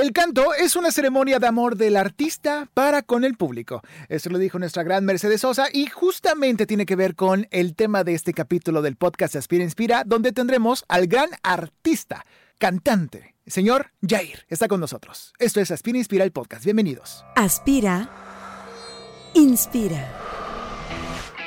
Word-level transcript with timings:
El 0.00 0.12
canto 0.12 0.54
es 0.54 0.76
una 0.76 0.92
ceremonia 0.92 1.40
de 1.40 1.48
amor 1.48 1.76
del 1.76 1.96
artista 1.96 2.68
para 2.72 3.02
con 3.02 3.24
el 3.24 3.36
público. 3.36 3.82
Eso 4.08 4.30
lo 4.30 4.38
dijo 4.38 4.60
nuestra 4.60 4.84
gran 4.84 5.04
Mercedes 5.04 5.40
Sosa 5.40 5.66
y 5.72 5.86
justamente 5.86 6.66
tiene 6.66 6.86
que 6.86 6.94
ver 6.94 7.16
con 7.16 7.48
el 7.50 7.74
tema 7.74 8.04
de 8.04 8.14
este 8.14 8.32
capítulo 8.32 8.80
del 8.80 8.94
podcast 8.94 9.34
Aspira 9.34 9.64
Inspira, 9.64 10.04
donde 10.06 10.30
tendremos 10.30 10.84
al 10.86 11.08
gran 11.08 11.30
artista, 11.42 12.24
cantante, 12.58 13.34
señor 13.44 13.90
Jair. 14.08 14.46
Está 14.48 14.68
con 14.68 14.78
nosotros. 14.78 15.32
Esto 15.40 15.58
es 15.60 15.72
Aspira 15.72 15.98
Inspira 15.98 16.22
el 16.22 16.30
podcast. 16.30 16.62
Bienvenidos. 16.62 17.24
Aspira. 17.34 18.08
Inspira 19.34 20.27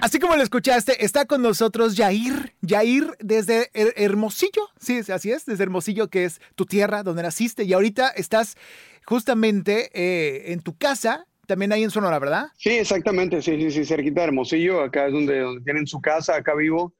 Así 0.00 0.18
como 0.18 0.36
lo 0.36 0.42
escuchaste, 0.42 1.04
está 1.04 1.24
con 1.26 1.42
nosotros 1.42 1.96
Yair. 1.96 2.54
Yair 2.60 3.16
desde 3.20 3.70
Hermosillo. 3.74 4.68
Sí, 4.78 5.00
así 5.12 5.30
es, 5.30 5.46
desde 5.46 5.62
Hermosillo, 5.64 6.08
que 6.08 6.24
es 6.24 6.40
tu 6.54 6.66
tierra, 6.66 7.02
donde 7.02 7.22
naciste. 7.22 7.64
Y 7.64 7.72
ahorita 7.72 8.08
estás 8.08 8.56
justamente 9.04 9.90
eh, 9.94 10.52
en 10.52 10.60
tu 10.60 10.76
casa, 10.76 11.26
también 11.46 11.72
ahí 11.72 11.84
en 11.84 11.90
Sonora, 11.90 12.18
¿verdad? 12.18 12.48
Sí, 12.56 12.70
exactamente. 12.70 13.40
Sí, 13.42 13.56
sí, 13.56 13.70
sí, 13.70 13.84
cerquita 13.84 14.22
de 14.22 14.28
Hermosillo. 14.28 14.82
Acá 14.82 15.06
es 15.06 15.12
donde, 15.12 15.40
donde 15.40 15.62
tienen 15.62 15.86
su 15.86 16.00
casa, 16.00 16.36
acá 16.36 16.54
vivo. 16.54 16.94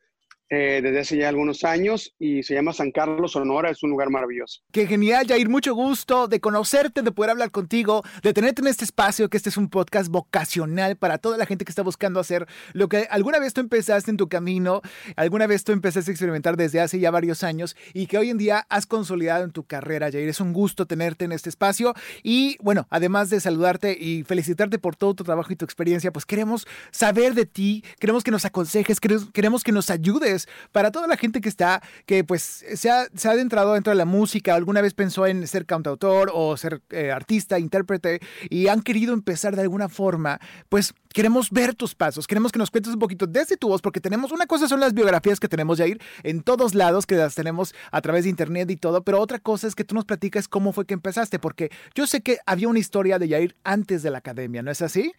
Eh, 0.48 0.80
desde 0.80 1.00
hace 1.00 1.16
ya 1.16 1.28
algunos 1.28 1.64
años 1.64 2.14
y 2.20 2.44
se 2.44 2.54
llama 2.54 2.72
San 2.72 2.92
Carlos 2.92 3.32
Sonora, 3.32 3.68
es 3.68 3.82
un 3.82 3.90
lugar 3.90 4.10
maravilloso. 4.10 4.60
Qué 4.70 4.86
genial, 4.86 5.26
Jair, 5.26 5.48
mucho 5.48 5.74
gusto 5.74 6.28
de 6.28 6.40
conocerte, 6.40 7.02
de 7.02 7.10
poder 7.10 7.32
hablar 7.32 7.50
contigo, 7.50 8.04
de 8.22 8.32
tenerte 8.32 8.62
en 8.62 8.68
este 8.68 8.84
espacio, 8.84 9.28
que 9.28 9.38
este 9.38 9.48
es 9.48 9.56
un 9.56 9.68
podcast 9.68 10.08
vocacional 10.08 10.96
para 10.96 11.18
toda 11.18 11.36
la 11.36 11.46
gente 11.46 11.64
que 11.64 11.70
está 11.70 11.82
buscando 11.82 12.20
hacer 12.20 12.46
lo 12.74 12.88
que 12.88 13.08
alguna 13.10 13.40
vez 13.40 13.54
tú 13.54 13.60
empezaste 13.60 14.08
en 14.08 14.16
tu 14.16 14.28
camino, 14.28 14.82
alguna 15.16 15.48
vez 15.48 15.64
tú 15.64 15.72
empezaste 15.72 16.12
a 16.12 16.14
experimentar 16.14 16.56
desde 16.56 16.80
hace 16.80 17.00
ya 17.00 17.10
varios 17.10 17.42
años 17.42 17.74
y 17.92 18.06
que 18.06 18.16
hoy 18.16 18.30
en 18.30 18.38
día 18.38 18.66
has 18.68 18.86
consolidado 18.86 19.42
en 19.42 19.50
tu 19.50 19.64
carrera, 19.64 20.12
Jair. 20.12 20.28
Es 20.28 20.40
un 20.40 20.52
gusto 20.52 20.86
tenerte 20.86 21.24
en 21.24 21.32
este 21.32 21.48
espacio 21.48 21.92
y 22.22 22.56
bueno, 22.62 22.86
además 22.90 23.30
de 23.30 23.40
saludarte 23.40 23.96
y 23.98 24.22
felicitarte 24.22 24.78
por 24.78 24.94
todo 24.94 25.14
tu 25.14 25.24
trabajo 25.24 25.52
y 25.52 25.56
tu 25.56 25.64
experiencia, 25.64 26.12
pues 26.12 26.24
queremos 26.24 26.68
saber 26.92 27.34
de 27.34 27.46
ti, 27.46 27.82
queremos 27.98 28.22
que 28.22 28.30
nos 28.30 28.44
aconsejes, 28.44 29.00
queremos 29.00 29.64
que 29.64 29.72
nos 29.72 29.90
ayudes 29.90 30.35
para 30.72 30.90
toda 30.90 31.06
la 31.06 31.16
gente 31.16 31.40
que 31.40 31.48
está, 31.48 31.82
que 32.04 32.24
pues 32.24 32.42
se 32.42 32.90
ha, 32.90 33.06
se 33.14 33.28
ha 33.28 33.32
adentrado 33.32 33.74
dentro 33.74 33.90
de 33.90 33.96
la 33.96 34.04
música, 34.04 34.54
alguna 34.54 34.82
vez 34.82 34.94
pensó 34.94 35.26
en 35.26 35.46
ser 35.46 35.66
cantautor 35.66 36.30
o 36.34 36.56
ser 36.56 36.82
eh, 36.90 37.10
artista, 37.10 37.58
intérprete, 37.58 38.20
y 38.50 38.68
han 38.68 38.82
querido 38.82 39.14
empezar 39.14 39.56
de 39.56 39.62
alguna 39.62 39.88
forma, 39.88 40.40
pues 40.68 40.94
queremos 41.12 41.50
ver 41.50 41.74
tus 41.74 41.94
pasos, 41.94 42.26
queremos 42.26 42.52
que 42.52 42.58
nos 42.58 42.70
cuentes 42.70 42.92
un 42.92 42.98
poquito 42.98 43.26
desde 43.26 43.56
tu 43.56 43.68
voz, 43.68 43.80
porque 43.80 44.00
tenemos, 44.00 44.32
una 44.32 44.46
cosa 44.46 44.68
son 44.68 44.80
las 44.80 44.92
biografías 44.92 45.40
que 45.40 45.48
tenemos 45.48 45.78
ya 45.78 45.86
ir 45.86 46.00
en 46.22 46.42
todos 46.42 46.74
lados, 46.74 47.06
que 47.06 47.14
las 47.14 47.34
tenemos 47.34 47.74
a 47.90 48.00
través 48.02 48.24
de 48.24 48.30
internet 48.30 48.70
y 48.70 48.76
todo, 48.76 49.02
pero 49.02 49.20
otra 49.20 49.38
cosa 49.38 49.66
es 49.66 49.74
que 49.74 49.84
tú 49.84 49.94
nos 49.94 50.04
platicas 50.04 50.48
cómo 50.48 50.72
fue 50.72 50.86
que 50.86 50.94
empezaste, 50.94 51.38
porque 51.38 51.70
yo 51.94 52.06
sé 52.06 52.20
que 52.20 52.38
había 52.46 52.68
una 52.68 52.78
historia 52.78 53.18
de 53.18 53.28
Yair 53.28 53.56
antes 53.64 54.02
de 54.02 54.10
la 54.10 54.18
academia, 54.18 54.62
¿no 54.62 54.70
es 54.70 54.82
así? 54.82 55.12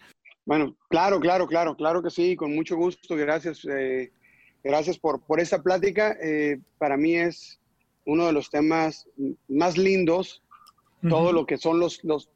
Bueno, 0.48 0.78
claro, 0.90 1.20
claro, 1.20 1.46
claro, 1.46 1.76
claro 1.76 2.02
que 2.02 2.10
sí, 2.10 2.38
con 2.38 2.56
mucho 2.56 2.78
gusto, 2.78 3.18
gracias. 3.18 3.66
Eh, 3.66 4.14
Gracias 4.64 4.98
por, 4.98 5.22
por 5.22 5.40
esta 5.40 5.62
plática. 5.62 6.18
Eh, 6.22 6.60
para 6.78 6.98
mí 6.98 7.16
es 7.16 7.60
uno 8.06 8.26
de 8.26 8.34
los 8.34 8.50
temas 8.50 9.08
más 9.48 9.78
lindos, 9.78 10.42
todo 11.08 11.32
lo 11.32 11.46
que 11.46 11.58
son 11.58 11.80
los, 11.80 12.04
los, 12.04 12.30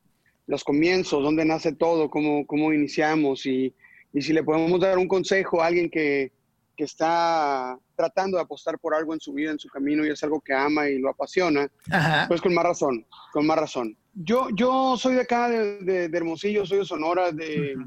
los 0.48 0.64
comienzos, 0.64 1.24
dónde 1.24 1.46
nace 1.46 1.72
todo, 1.74 2.10
cómo, 2.10 2.46
cómo 2.46 2.74
iniciamos 2.74 3.46
y, 3.46 3.74
y, 4.14 4.22
si 4.22 4.34
le 4.34 4.44
podemos 4.44 4.80
dar 4.80 4.98
un 4.98 5.08
consejo 5.08 5.62
a 5.62 5.68
alguien 5.68 5.90
que, 5.90 6.32
que, 6.76 6.84
está 6.84 7.78
tratando 7.96 8.38
de 8.38 8.44
apostar 8.44 8.78
por 8.80 8.94
algo 8.94 9.14
en 9.14 9.20
su 9.20 9.34
vida, 9.34 9.52
en 9.52 9.60
su 9.60 9.70
camino 9.70 10.06
y 10.06 10.10
es 10.10 10.24
algo 10.24 10.42
que 10.42 10.54
ama 10.54 10.90
y 10.90 11.00
lo 11.00 11.10
apasiona, 11.10 11.72
pues 12.28 12.42
con 12.42 12.54
más 12.54 12.66
razón, 12.66 13.06
con 13.32 13.46
más 13.48 13.58
razón. 13.58 13.98
Yo, 14.14 14.50
yo 14.54 14.98
soy 14.98 15.16
de 15.16 15.22
acá, 15.22 15.50
de, 15.50 16.10
de, 16.10 16.18
Hermosillo, 16.18 16.66
soy 16.66 16.80
de 16.80 16.86
Sonora, 16.86 17.32
de, 17.32 17.78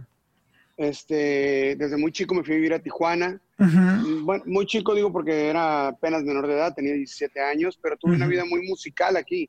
este, 0.77 1.77
desde 1.77 1.97
muy 1.97 2.12
chico 2.12 2.34
me 2.34 2.43
fui 2.43 2.55
a 2.55 2.56
vivir 2.56 2.75
a 2.75 2.83
Tijuana. 2.83 3.41
Bueno, 3.56 4.44
muy 4.47 4.66
chico 4.66 4.94
digo 4.94 5.12
porque 5.12 5.48
era 5.48 5.88
apenas 5.88 6.25
menor 6.25 6.47
de 6.47 6.54
edad, 6.54 6.75
tenía 6.75 6.94
17 6.94 7.41
años, 7.41 7.78
pero 7.81 7.97
tuve 7.97 8.16
una 8.16 8.26
vida 8.26 8.44
muy 8.44 8.66
musical 8.66 9.16
aquí. 9.16 9.48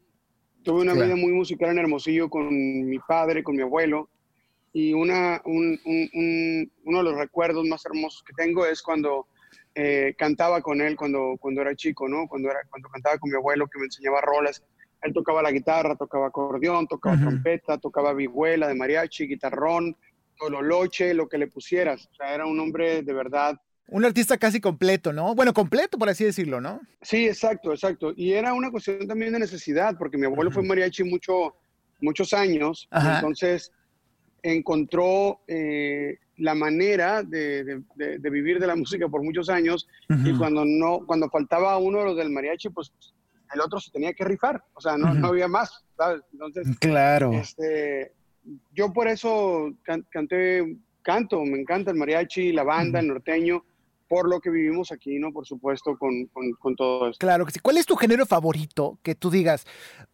Tuve 0.64 0.82
una 0.82 0.94
vida 0.94 1.16
muy 1.16 1.32
musical 1.32 1.70
en 1.72 1.80
Hermosillo 1.80 2.30
con 2.30 2.50
mi 2.50 2.98
padre, 3.00 3.44
con 3.44 3.56
mi 3.56 3.62
abuelo. 3.62 4.10
Y 4.74 4.94
una, 4.94 5.42
un, 5.46 5.80
un, 5.86 6.72
uno 6.84 6.98
de 6.98 7.04
los 7.04 7.16
recuerdos 7.16 7.66
más 7.66 7.86
hermosos 7.86 8.24
que 8.24 8.34
tengo 8.34 8.66
es 8.66 8.82
cuando 8.82 9.28
eh, 9.78 10.16
cantaba 10.18 10.62
con 10.62 10.80
él 10.80 10.96
cuando, 10.96 11.36
cuando 11.38 11.62
era 11.62 11.76
chico, 11.76 12.08
¿no? 12.08 12.28
Cuando, 12.28 12.50
era, 12.50 12.62
cuando 12.70 12.90
cantaba 12.90 13.18
con 13.18 13.30
mi 13.30 13.36
abuelo 13.36 13.68
que 13.68 13.78
me 13.78 13.86
enseñaba 13.86 14.22
rolas. 14.22 14.64
Él 15.02 15.14
tocaba 15.14 15.42
la 15.42 15.52
guitarra, 15.52 15.96
tocaba 15.96 16.28
acordeón, 16.28 16.88
tocaba 16.88 17.18
trompeta, 17.18 17.78
tocaba 17.78 18.14
vihuela 18.14 18.68
de 18.68 18.76
mariachi, 18.76 19.28
guitarrón, 19.28 19.96
Tololoche, 20.38 21.14
lo 21.14 21.28
que 21.28 21.38
le 21.38 21.48
pusieras. 21.48 22.10
O 22.12 22.16
sea, 22.16 22.34
era 22.34 22.46
un 22.46 22.60
hombre 22.60 23.04
de 23.04 23.14
verdad. 23.14 23.60
Un 23.88 24.04
artista 24.04 24.38
casi 24.38 24.60
completo, 24.60 25.14
¿no? 25.14 25.36
Bueno, 25.36 25.54
completo, 25.54 25.98
por 25.98 26.10
así 26.10 26.24
decirlo, 26.24 26.60
¿no? 26.60 26.82
Sí, 27.02 27.28
exacto, 27.28 27.72
exacto. 27.72 28.14
Y 28.16 28.34
era 28.34 28.54
una 28.54 28.72
cuestión 28.72 29.08
también 29.08 29.34
de 29.34 29.40
necesidad, 29.40 29.96
porque 29.98 30.18
mi 30.18 30.26
abuelo 30.26 30.50
fue 30.50 30.64
mariachi 30.64 31.04
mucho, 31.04 31.56
muchos 32.02 32.34
años, 32.34 32.88
entonces 32.92 33.72
encontró 34.42 35.40
eh, 35.48 36.18
la 36.38 36.54
manera 36.56 37.24
de, 37.24 37.82
vivir 38.20 38.60
de 38.60 38.68
la 38.68 38.76
música 38.76 39.08
por 39.08 39.24
muchos 39.24 39.50
años 39.50 39.88
y 40.24 40.36
cuando 40.38 40.64
no, 40.66 41.06
cuando 41.06 41.30
faltaba 41.30 41.78
uno 41.78 42.00
de 42.00 42.06
los 42.06 42.18
del 42.18 42.30
mariachi, 42.30 42.70
pues 42.70 42.92
el 43.54 43.62
otro 43.62 43.80
se 43.80 43.92
tenía 43.92 44.14
que 44.14 44.26
rifar, 44.26 44.64
o 44.74 44.82
sea, 44.82 44.98
no, 44.98 45.14
no 45.14 45.28
había 45.28 45.48
más, 45.48 45.86
¿sabes? 45.96 46.22
Entonces, 46.34 46.68
claro. 46.80 47.32
Este, 47.34 48.12
yo 48.74 48.92
por 48.92 49.08
eso 49.08 49.72
canté, 49.84 50.78
canto, 51.02 51.44
me 51.44 51.60
encanta 51.60 51.92
el 51.92 51.98
mariachi, 51.98 52.52
la 52.52 52.64
banda, 52.64 53.00
el 53.00 53.08
norteño, 53.08 53.64
por 54.08 54.30
lo 54.30 54.40
que 54.40 54.50
vivimos 54.50 54.92
aquí, 54.92 55.20
¿no? 55.20 55.32
Por 55.32 55.46
supuesto, 55.46 55.98
con, 55.98 56.28
con, 56.60 56.76
todo 56.76 57.10
esto. 57.10 57.20
Claro 57.20 57.46
que 57.46 57.52
sí. 57.52 57.60
¿Cuál 57.60 57.78
es 57.78 57.86
tu 57.86 57.96
género 57.96 58.26
favorito 58.26 59.00
que 59.02 59.16
tú 59.16 59.30
digas, 59.30 59.66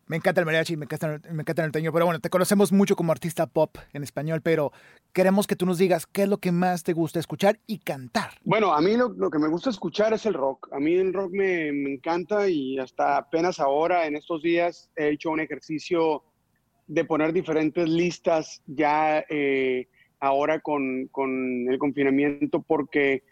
me 0.08 0.18
encanta 0.18 0.42
el 0.42 0.46
mariachi, 0.46 0.78
me 0.78 0.86
encanta, 0.86 1.20
me 1.32 1.42
encanta 1.42 1.62
el 1.62 1.68
norteño, 1.68 1.92
pero 1.92 2.06
bueno, 2.06 2.20
te 2.20 2.30
conocemos 2.30 2.72
mucho 2.72 2.96
como 2.96 3.12
artista 3.12 3.48
pop 3.48 3.78
en 3.94 4.04
español, 4.04 4.42
pero 4.42 4.72
queremos 5.14 5.48
que 5.48 5.56
tú 5.56 5.66
nos 5.66 5.78
digas 5.78 6.06
qué 6.06 6.24
es 6.24 6.30
lo 6.30 6.38
que 6.38 6.52
más 6.52 6.84
te 6.84 6.94
gusta 6.94 7.20
escuchar 7.20 7.60
y 7.68 7.80
cantar. 7.80 8.32
Bueno, 8.44 8.74
a 8.74 8.82
mí 8.82 8.96
lo, 8.96 9.10
lo 9.10 9.30
que 9.30 9.40
me 9.40 9.48
gusta 9.48 9.70
escuchar 9.70 10.14
es 10.14 10.26
el 10.26 10.34
rock. 10.34 10.70
A 10.72 10.80
mí 10.80 10.94
el 10.94 11.14
rock 11.14 11.32
me, 11.32 11.72
me 11.72 11.94
encanta 11.94 12.50
y 12.50 12.78
hasta 12.80 13.18
apenas 13.18 13.60
ahora, 13.60 14.06
en 14.06 14.16
estos 14.16 14.42
días, 14.42 14.90
he 14.96 15.10
hecho 15.10 15.32
un 15.32 15.40
ejercicio 15.40 16.24
de 16.88 17.06
poner 17.06 17.32
diferentes 17.32 17.88
listas 17.88 18.62
ya 18.68 19.24
eh, 19.30 19.88
ahora 20.20 20.60
con, 20.60 21.08
con, 21.08 21.70
el 21.70 21.80
confinamiento 21.80 22.62
porque 22.62 23.24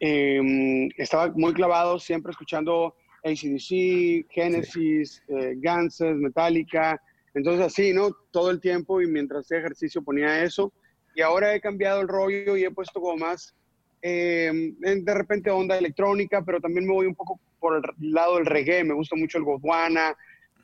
em, 0.00 0.88
estaba 0.96 1.32
muy 1.34 1.52
clavado 1.52 1.98
siempre 1.98 2.30
escuchando 2.30 2.94
ACDC, 3.24 4.26
Genesis, 4.30 5.22
eh, 5.28 5.54
Guns, 5.56 6.00
Metallica, 6.00 7.00
entonces 7.34 7.66
así, 7.66 7.92
¿no? 7.92 8.10
Todo 8.30 8.50
el 8.50 8.60
tiempo 8.60 9.02
y 9.02 9.06
mientras 9.06 9.44
hacía 9.44 9.58
ejercicio 9.58 10.02
ponía 10.02 10.42
eso. 10.42 10.72
Y 11.14 11.22
ahora 11.22 11.54
he 11.54 11.60
cambiado 11.60 12.00
el 12.00 12.08
rollo 12.08 12.56
y 12.56 12.64
he 12.64 12.70
puesto 12.70 13.00
como 13.00 13.16
más 13.16 13.54
em, 14.02 14.76
de 14.78 15.14
repente 15.14 15.50
onda 15.50 15.76
electrónica, 15.76 16.42
pero 16.44 16.60
también 16.60 16.86
me 16.86 16.92
voy 16.92 17.06
un 17.06 17.14
poco 17.14 17.40
por 17.58 17.76
el 17.76 18.12
lado 18.12 18.36
del 18.36 18.46
reggae, 18.46 18.84
me 18.84 18.94
gusta 18.94 19.16
mucho 19.16 19.38
el 19.38 19.44
Godwana, 19.44 20.16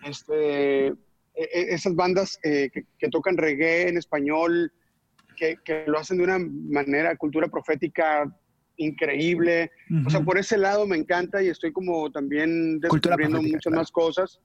este, 0.04 0.86
e, 0.88 0.94
e, 1.34 1.74
esas 1.74 1.94
bandas 1.94 2.38
eh, 2.42 2.70
que, 2.70 3.08
tocan 3.08 3.36
reggae 3.36 3.88
en 3.88 3.98
español, 3.98 4.72
que, 5.36 5.84
lo 5.86 5.98
hacen 5.98 6.18
de 6.18 6.24
una 6.24 6.38
manera, 6.38 7.16
cultura 7.16 7.48
profética 7.48 8.32
increíble. 8.82 9.70
O 10.06 10.10
sea, 10.10 10.20
por 10.20 10.38
ese 10.38 10.58
lado 10.58 10.86
me 10.86 10.96
encanta 10.96 11.42
y 11.42 11.48
estoy 11.48 11.72
como 11.72 12.10
también 12.10 12.80
descubriendo 12.80 13.42
muchas 13.42 13.72
más 13.72 13.90
cosas. 13.90 14.40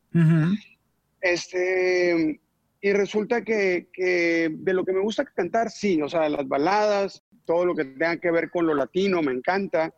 Este, 1.21 2.39
y 2.81 2.93
resulta 2.93 3.43
que, 3.43 3.87
de 3.95 4.73
lo 4.73 4.85
que 4.85 4.93
me 4.93 5.01
gusta 5.01 5.25
cantar, 5.25 5.69
sí, 5.69 6.01
o 6.01 6.09
sea, 6.09 6.29
las 6.29 6.47
baladas, 6.47 7.23
todo 7.45 7.65
lo 7.65 7.75
que 7.75 7.85
tenga 7.85 8.17
que 8.17 8.31
ver 8.31 8.49
con 8.51 8.67
lo 8.67 8.73
latino, 8.73 9.21
me 9.21 9.31
encanta. 9.31 9.93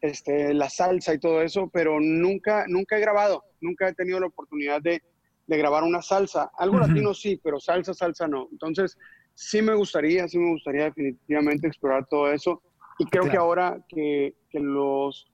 este, 0.00 0.54
la 0.54 0.70
salsa 0.70 1.14
y 1.14 1.18
todo 1.18 1.42
eso, 1.42 1.68
pero 1.72 2.00
nunca, 2.00 2.64
nunca 2.68 2.96
he 2.96 3.00
grabado, 3.00 3.44
nunca 3.60 3.88
he 3.88 3.94
tenido 3.94 4.20
la 4.20 4.26
oportunidad 4.26 4.80
de, 4.80 5.02
grabar 5.46 5.82
una 5.82 6.02
salsa. 6.02 6.50
Algo 6.58 6.78
latino 6.78 7.14
sí, 7.14 7.40
pero 7.42 7.58
salsa, 7.58 7.94
salsa 7.94 8.28
no. 8.28 8.48
Entonces, 8.52 8.98
sí 9.34 9.62
me 9.62 9.74
gustaría, 9.74 10.28
sí 10.28 10.36
me 10.38 10.50
gustaría 10.50 10.84
definitivamente 10.84 11.68
explorar 11.68 12.06
todo 12.06 12.30
eso. 12.30 12.62
Y 12.98 13.04
creo 13.06 13.30
que 13.30 13.36
ahora 13.36 13.84
que, 13.88 14.34
que, 14.50 14.60
los, 14.60 15.30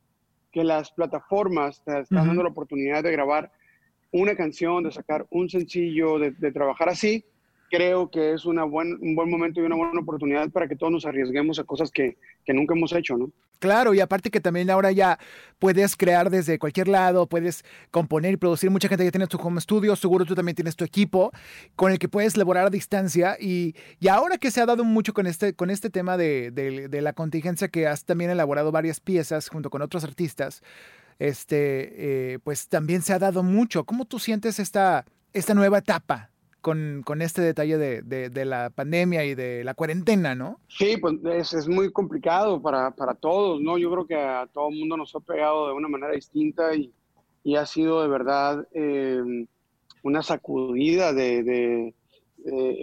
que 0.53 0.65
las 0.65 0.93
plataformas 0.93 1.83
te 1.85 2.01
están 2.01 2.27
dando 2.27 2.43
la 2.43 2.51
oportunidad 2.51 3.03
de 3.03 3.13
grabar 3.13 3.51
una 4.13 4.37
canción, 4.37 4.85
de 4.85 4.93
sacar 4.93 5.27
un 5.31 5.49
sencillo, 5.49 6.19
de, 6.19 6.31
de 6.33 6.53
trabajar 6.53 6.89
así, 6.89 7.25
creo 7.71 8.11
que 8.11 8.33
es 8.33 8.45
una 8.45 8.65
buen, 8.65 8.99
un 9.01 9.15
buen 9.15 9.31
momento 9.31 9.61
y 9.61 9.65
una 9.65 9.77
buena 9.77 10.01
oportunidad 10.01 10.51
para 10.51 10.69
que 10.69 10.77
todos 10.77 10.93
nos 10.93 11.07
arriesguemos 11.07 11.59
a 11.59 11.65
cosas 11.65 11.91
que, 11.91 12.17
que 12.45 12.55
nunca 12.55 12.75
hemos 12.75 12.93
hecho, 12.93 13.17
¿no? 13.17 13.31
Claro, 13.59 13.95
y 13.95 14.01
aparte 14.01 14.31
que 14.31 14.41
también 14.41 14.69
ahora 14.69 14.93
ya 14.93 15.19
puedes 15.59 15.97
crear 15.97 16.29
desde 16.29 16.59
cualquier 16.59 16.87
lado, 16.87 17.27
puedes 17.27 17.65
componer 17.91 18.35
y 18.35 18.37
producir. 18.37 18.71
Mucha 18.71 18.89
gente 18.89 19.05
ya 19.05 19.11
tiene 19.11 19.27
tu 19.27 19.39
home 19.39 19.61
studio, 19.61 19.97
seguro 19.97 20.27
tú 20.27 20.35
también 20.35 20.55
tienes 20.55 20.77
tu 20.77 20.85
equipo 20.85 21.33
con 21.75 21.91
el 21.91 21.99
que 21.99 22.09
puedes 22.09 22.35
elaborar 22.35 22.67
a 22.67 22.71
distancia. 22.71 23.39
Y, 23.41 23.75
y 24.01 24.09
ahora 24.09 24.37
que 24.37 24.51
se 24.51 24.61
ha 24.61 24.67
dado 24.67 24.85
mucho 24.85 25.15
con 25.15 25.27
este, 25.27 25.55
con 25.55 25.71
este 25.71 25.89
tema 25.89 26.19
de, 26.19 26.51
de, 26.51 26.89
de, 26.89 27.01
la 27.01 27.15
contingencia, 27.15 27.69
que 27.69 27.87
has 27.87 28.05
también 28.05 28.31
elaborado 28.31 28.71
varias 28.71 29.01
piezas 29.01 29.49
junto 29.49 29.71
con 29.71 29.81
otros 29.81 30.05
artistas, 30.05 30.63
este, 31.19 32.35
eh, 32.35 32.39
pues 32.45 32.69
también 32.69 33.01
se 33.01 33.15
ha 33.15 33.19
dado 33.19 33.43
mucho. 33.43 33.85
¿Cómo 33.85 34.05
tú 34.05 34.19
sientes 34.19 34.59
esta, 34.59 35.07
esta 35.33 35.55
nueva 35.55 35.79
etapa 35.79 36.34
con, 36.65 37.03
con 37.05 37.21
este 37.21 37.43
detalle 37.43 37.77
de, 37.77 38.01
de, 38.01 38.31
de, 38.31 38.45
la 38.47 38.71
pandemia 38.71 39.23
y 39.27 39.35
de 39.35 39.65
la 39.65 39.75
cuarentena, 39.75 40.35
¿no? 40.35 40.59
Sí, 40.67 40.97
pues 40.97 41.17
es, 41.31 41.53
es 41.53 41.69
muy 41.69 41.93
complicado 41.93 42.63
para, 42.63 42.91
para, 42.93 43.13
todos, 43.15 43.61
¿no? 43.61 43.77
Yo 43.77 43.91
creo 43.91 44.07
que 44.07 44.15
a 44.17 44.49
todo 44.51 44.71
el 44.71 44.79
mundo 44.79 44.97
nos 44.97 45.15
ha 45.15 45.21
pegado 45.21 45.69
de 45.69 45.75
una 45.75 45.89
manera 45.89 46.15
distinta 46.15 46.75
y, 46.75 46.91
y 47.45 47.57
ha 47.57 47.67
sido 47.67 48.01
de 48.01 48.09
verdad 48.09 48.67
eh, 48.73 49.21
una 50.03 50.23
sacudida 50.23 51.13
de, 51.13 51.43
de 51.43 51.95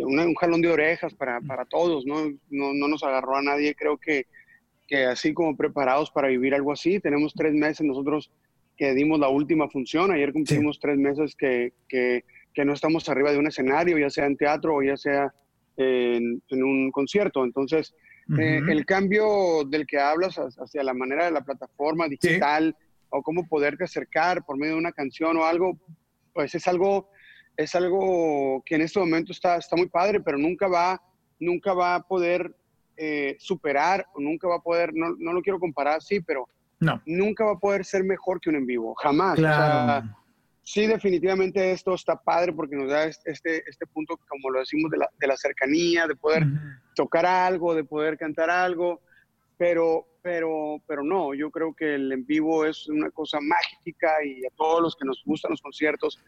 una, 0.05 0.25
un 0.25 0.35
jalón 0.35 0.61
de 0.61 0.69
orejas 0.69 1.15
para, 1.15 1.41
para 1.41 1.65
todos, 1.65 2.05
¿no? 2.05 2.29
¿no? 2.51 2.75
¿no? 2.75 2.87
nos 2.87 3.01
agarró 3.01 3.35
a 3.35 3.41
nadie, 3.41 3.73
creo 3.73 3.97
que, 3.97 4.27
que 4.87 5.05
así 5.05 5.33
como 5.33 5.57
preparados 5.57 6.11
para 6.11 6.27
vivir 6.27 6.53
algo 6.53 6.71
así. 6.71 6.99
Tenemos 6.99 7.33
tres 7.33 7.55
meses 7.55 7.83
nosotros 7.83 8.31
que 8.77 8.93
dimos 8.93 9.19
la 9.19 9.29
última 9.29 9.67
función, 9.69 10.11
ayer 10.11 10.31
cumplimos 10.31 10.75
sí. 10.75 10.81
tres 10.83 10.99
meses 10.99 11.35
que... 11.35 11.73
que 11.89 12.23
que 12.53 12.65
no 12.65 12.73
estamos 12.73 13.07
arriba 13.09 13.31
de 13.31 13.37
un 13.37 13.47
escenario, 13.47 13.97
ya 13.97 14.09
sea 14.09 14.25
en 14.25 14.37
teatro 14.37 14.75
o 14.75 14.81
ya 14.81 14.97
sea 14.97 15.33
en, 15.77 16.41
en 16.49 16.63
un 16.63 16.91
concierto. 16.91 17.43
Entonces, 17.43 17.93
uh 18.27 18.33
-huh. 18.33 18.41
eh, 18.41 18.71
el 18.71 18.85
cambio 18.85 19.63
del 19.65 19.85
que 19.85 19.99
hablas 19.99 20.37
hacia 20.37 20.83
la 20.83 20.93
manera 20.93 21.25
de 21.25 21.31
la 21.31 21.41
plataforma 21.41 22.07
digital 22.07 22.75
sí. 22.77 22.85
o 23.09 23.21
cómo 23.21 23.47
poderte 23.47 23.83
acercar 23.85 24.43
por 24.43 24.57
medio 24.57 24.73
de 24.73 24.79
una 24.79 24.91
canción 24.91 25.37
o 25.37 25.45
algo, 25.45 25.77
pues 26.33 26.55
es 26.55 26.67
algo, 26.67 27.09
es 27.57 27.73
algo 27.75 28.61
que 28.65 28.75
en 28.75 28.81
este 28.81 28.99
momento 28.99 29.31
está, 29.31 29.57
está 29.57 29.75
muy 29.75 29.87
padre, 29.87 30.19
pero 30.19 30.37
nunca 30.37 30.67
va, 30.67 31.01
nunca 31.39 31.73
va 31.73 31.95
a 31.95 32.01
poder 32.01 32.53
eh, 32.97 33.35
superar 33.39 34.05
o 34.13 34.19
nunca 34.19 34.47
va 34.47 34.57
a 34.57 34.61
poder, 34.61 34.91
no, 34.93 35.15
no 35.17 35.33
lo 35.33 35.41
quiero 35.41 35.59
comparar 35.59 36.01
sí, 36.01 36.19
pero 36.19 36.47
no. 36.79 37.01
nunca 37.05 37.45
va 37.45 37.53
a 37.53 37.59
poder 37.59 37.83
ser 37.85 38.03
mejor 38.03 38.39
que 38.39 38.49
un 38.49 38.57
en 38.57 38.65
vivo, 38.65 38.93
jamás. 38.95 39.35
Claro. 39.35 39.55
O 39.55 39.87
sea, 39.87 40.17
sí, 40.63 40.87
definitivamente 40.87 41.71
esto 41.71 41.93
está 41.93 42.15
padre 42.15 42.53
porque 42.53 42.75
nos 42.75 42.89
da 42.89 43.05
este, 43.05 43.63
este 43.67 43.87
punto, 43.87 44.17
como 44.27 44.49
lo 44.49 44.59
decimos, 44.59 44.91
de 44.91 44.97
la, 44.97 45.09
de 45.19 45.27
la 45.27 45.37
cercanía, 45.37 46.07
de 46.07 46.15
poder 46.15 46.43
uh 46.43 46.47
-huh. 46.47 46.81
tocar 46.95 47.25
algo, 47.25 47.75
de 47.75 47.83
poder 47.83 48.17
cantar 48.17 48.49
algo, 48.49 49.01
pero, 49.57 50.07
pero, 50.21 50.81
pero 50.87 51.03
no, 51.03 51.33
yo 51.33 51.51
creo 51.51 51.73
que 51.73 51.95
el 51.95 52.11
en 52.11 52.25
vivo 52.25 52.65
es 52.65 52.87
una 52.87 53.11
cosa 53.11 53.39
mágica 53.39 54.23
y 54.25 54.45
a 54.45 54.49
todos 54.55 54.81
los 54.81 54.95
que 54.95 55.05
nos 55.05 55.21
gustan 55.25 55.51
los 55.51 55.61
conciertos, 55.61 56.19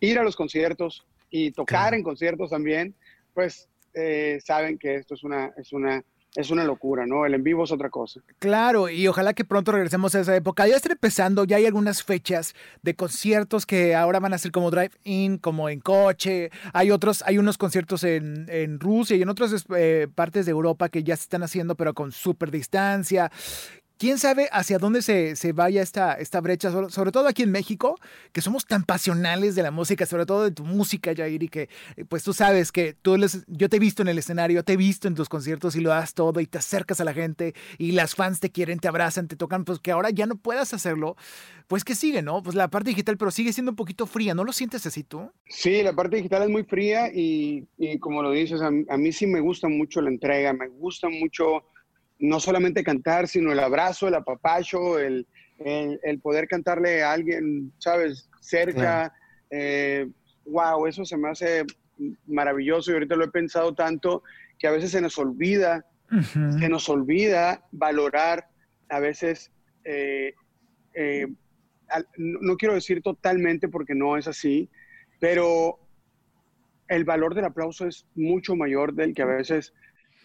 ir 0.00 0.18
a 0.18 0.22
los 0.22 0.36
conciertos 0.36 1.06
y 1.30 1.50
tocar 1.52 1.80
claro. 1.80 1.96
en 1.96 2.02
conciertos 2.02 2.50
también, 2.50 2.94
pues 3.34 3.68
eh, 3.94 4.38
saben 4.44 4.78
que 4.78 4.96
esto 4.96 5.14
es 5.14 5.24
una, 5.24 5.52
es 5.56 5.72
una 5.72 6.02
es 6.34 6.50
una 6.50 6.64
locura, 6.64 7.06
¿no? 7.06 7.26
El 7.26 7.34
en 7.34 7.42
vivo 7.42 7.64
es 7.64 7.72
otra 7.72 7.90
cosa. 7.90 8.20
Claro, 8.38 8.88
y 8.88 9.06
ojalá 9.08 9.32
que 9.34 9.44
pronto 9.44 9.72
regresemos 9.72 10.14
a 10.14 10.20
esa 10.20 10.36
época. 10.36 10.66
Ya 10.66 10.76
está 10.76 10.92
empezando, 10.92 11.44
ya 11.44 11.56
hay 11.56 11.66
algunas 11.66 12.02
fechas 12.02 12.54
de 12.82 12.94
conciertos 12.94 13.66
que 13.66 13.94
ahora 13.94 14.20
van 14.20 14.34
a 14.34 14.38
ser 14.38 14.52
como 14.52 14.70
drive-in, 14.70 15.38
como 15.38 15.68
en 15.68 15.80
coche. 15.80 16.50
Hay 16.72 16.90
otros, 16.90 17.22
hay 17.26 17.38
unos 17.38 17.58
conciertos 17.58 18.04
en, 18.04 18.46
en 18.48 18.78
Rusia 18.78 19.16
y 19.16 19.22
en 19.22 19.28
otras 19.28 19.64
eh, 19.76 20.06
partes 20.14 20.46
de 20.46 20.52
Europa 20.52 20.88
que 20.88 21.02
ya 21.02 21.16
se 21.16 21.22
están 21.22 21.42
haciendo, 21.42 21.74
pero 21.74 21.94
con 21.94 22.12
súper 22.12 22.50
distancia 22.50 23.30
quién 23.98 24.18
sabe 24.18 24.48
hacia 24.52 24.78
dónde 24.78 25.02
se, 25.02 25.36
se 25.36 25.52
vaya 25.52 25.82
esta, 25.82 26.14
esta 26.14 26.40
brecha, 26.40 26.70
sobre, 26.70 27.12
todo 27.12 27.26
aquí 27.26 27.42
en 27.42 27.50
México, 27.50 27.98
que 28.32 28.40
somos 28.40 28.64
tan 28.64 28.84
pasionales 28.84 29.54
de 29.54 29.62
la 29.62 29.70
música, 29.70 30.06
sobre 30.06 30.24
todo 30.24 30.44
de 30.44 30.52
tu 30.52 30.64
música, 30.64 31.12
Jair, 31.14 31.42
y 31.42 31.48
que 31.48 31.68
pues 32.08 32.22
tú 32.22 32.32
sabes 32.32 32.72
que 32.72 32.94
tú 32.94 33.16
les, 33.16 33.44
yo 33.48 33.68
te 33.68 33.76
he 33.76 33.80
visto 33.80 34.02
en 34.02 34.08
el 34.08 34.18
escenario, 34.18 34.62
te 34.62 34.74
he 34.74 34.76
visto 34.76 35.08
en 35.08 35.14
tus 35.14 35.28
conciertos 35.28 35.76
y 35.76 35.80
lo 35.80 35.90
das 35.90 36.14
todo 36.14 36.40
y 36.40 36.46
te 36.46 36.58
acercas 36.58 37.00
a 37.00 37.04
la 37.04 37.12
gente 37.12 37.54
y 37.76 37.92
las 37.92 38.14
fans 38.14 38.40
te 38.40 38.50
quieren, 38.50 38.78
te 38.78 38.88
abrazan, 38.88 39.28
te 39.28 39.36
tocan, 39.36 39.64
pues 39.64 39.80
que 39.80 39.90
ahora 39.90 40.10
ya 40.10 40.26
no 40.26 40.36
puedas 40.36 40.72
hacerlo, 40.72 41.16
pues 41.66 41.84
que 41.84 41.94
sigue, 41.94 42.22
¿no? 42.22 42.42
Pues 42.42 42.54
la 42.54 42.68
parte 42.68 42.90
digital, 42.90 43.18
pero 43.18 43.30
sigue 43.30 43.52
siendo 43.52 43.72
un 43.72 43.76
poquito 43.76 44.06
fría, 44.06 44.34
¿no 44.34 44.44
lo 44.44 44.52
sientes 44.52 44.86
así 44.86 45.02
tú? 45.02 45.30
Sí, 45.46 45.82
la 45.82 45.92
parte 45.92 46.16
digital 46.16 46.44
es 46.44 46.48
muy 46.48 46.62
fría 46.62 47.10
y, 47.12 47.66
como 48.00 48.22
lo 48.22 48.30
dices, 48.30 48.60
a 48.62 48.70
mí 48.70 49.12
sí 49.12 49.26
me 49.26 49.40
gusta 49.40 49.68
mucho 49.68 50.00
la 50.00 50.08
entrega, 50.08 50.52
me 50.52 50.68
gusta 50.68 51.08
mucho 51.08 51.64
no 52.18 52.40
solamente 52.40 52.82
cantar, 52.82 53.28
sino 53.28 53.52
el 53.52 53.60
abrazo, 53.60 54.08
el 54.08 54.14
apapacho, 54.14 54.98
el, 54.98 55.26
el, 55.58 56.00
el 56.02 56.20
poder 56.20 56.48
cantarle 56.48 57.02
a 57.02 57.12
alguien, 57.12 57.72
¿sabes? 57.78 58.28
Cerca. 58.40 59.12
Eh, 59.50 60.08
wow, 60.46 60.86
eso 60.86 61.04
se 61.04 61.16
me 61.16 61.28
hace 61.28 61.64
maravilloso 62.26 62.90
y 62.90 62.94
ahorita 62.94 63.16
lo 63.16 63.24
he 63.24 63.30
pensado 63.30 63.74
tanto 63.74 64.22
que 64.58 64.66
a 64.66 64.72
veces 64.72 64.90
se 64.90 65.00
nos 65.00 65.18
olvida, 65.18 65.84
uh 66.10 66.16
-huh. 66.16 66.58
se 66.58 66.68
nos 66.68 66.88
olvida 66.88 67.66
valorar 67.72 68.48
a 68.88 69.00
veces, 69.00 69.50
eh, 69.84 70.34
eh, 70.94 71.26
no, 72.16 72.38
no 72.40 72.56
quiero 72.56 72.74
decir 72.74 73.02
totalmente 73.02 73.68
porque 73.68 73.94
no 73.94 74.16
es 74.16 74.26
así, 74.26 74.68
pero 75.20 75.78
el 76.88 77.04
valor 77.04 77.34
del 77.34 77.44
aplauso 77.44 77.86
es 77.86 78.06
mucho 78.14 78.56
mayor 78.56 78.94
del 78.94 79.14
que 79.14 79.22
a 79.22 79.26
veces 79.26 79.74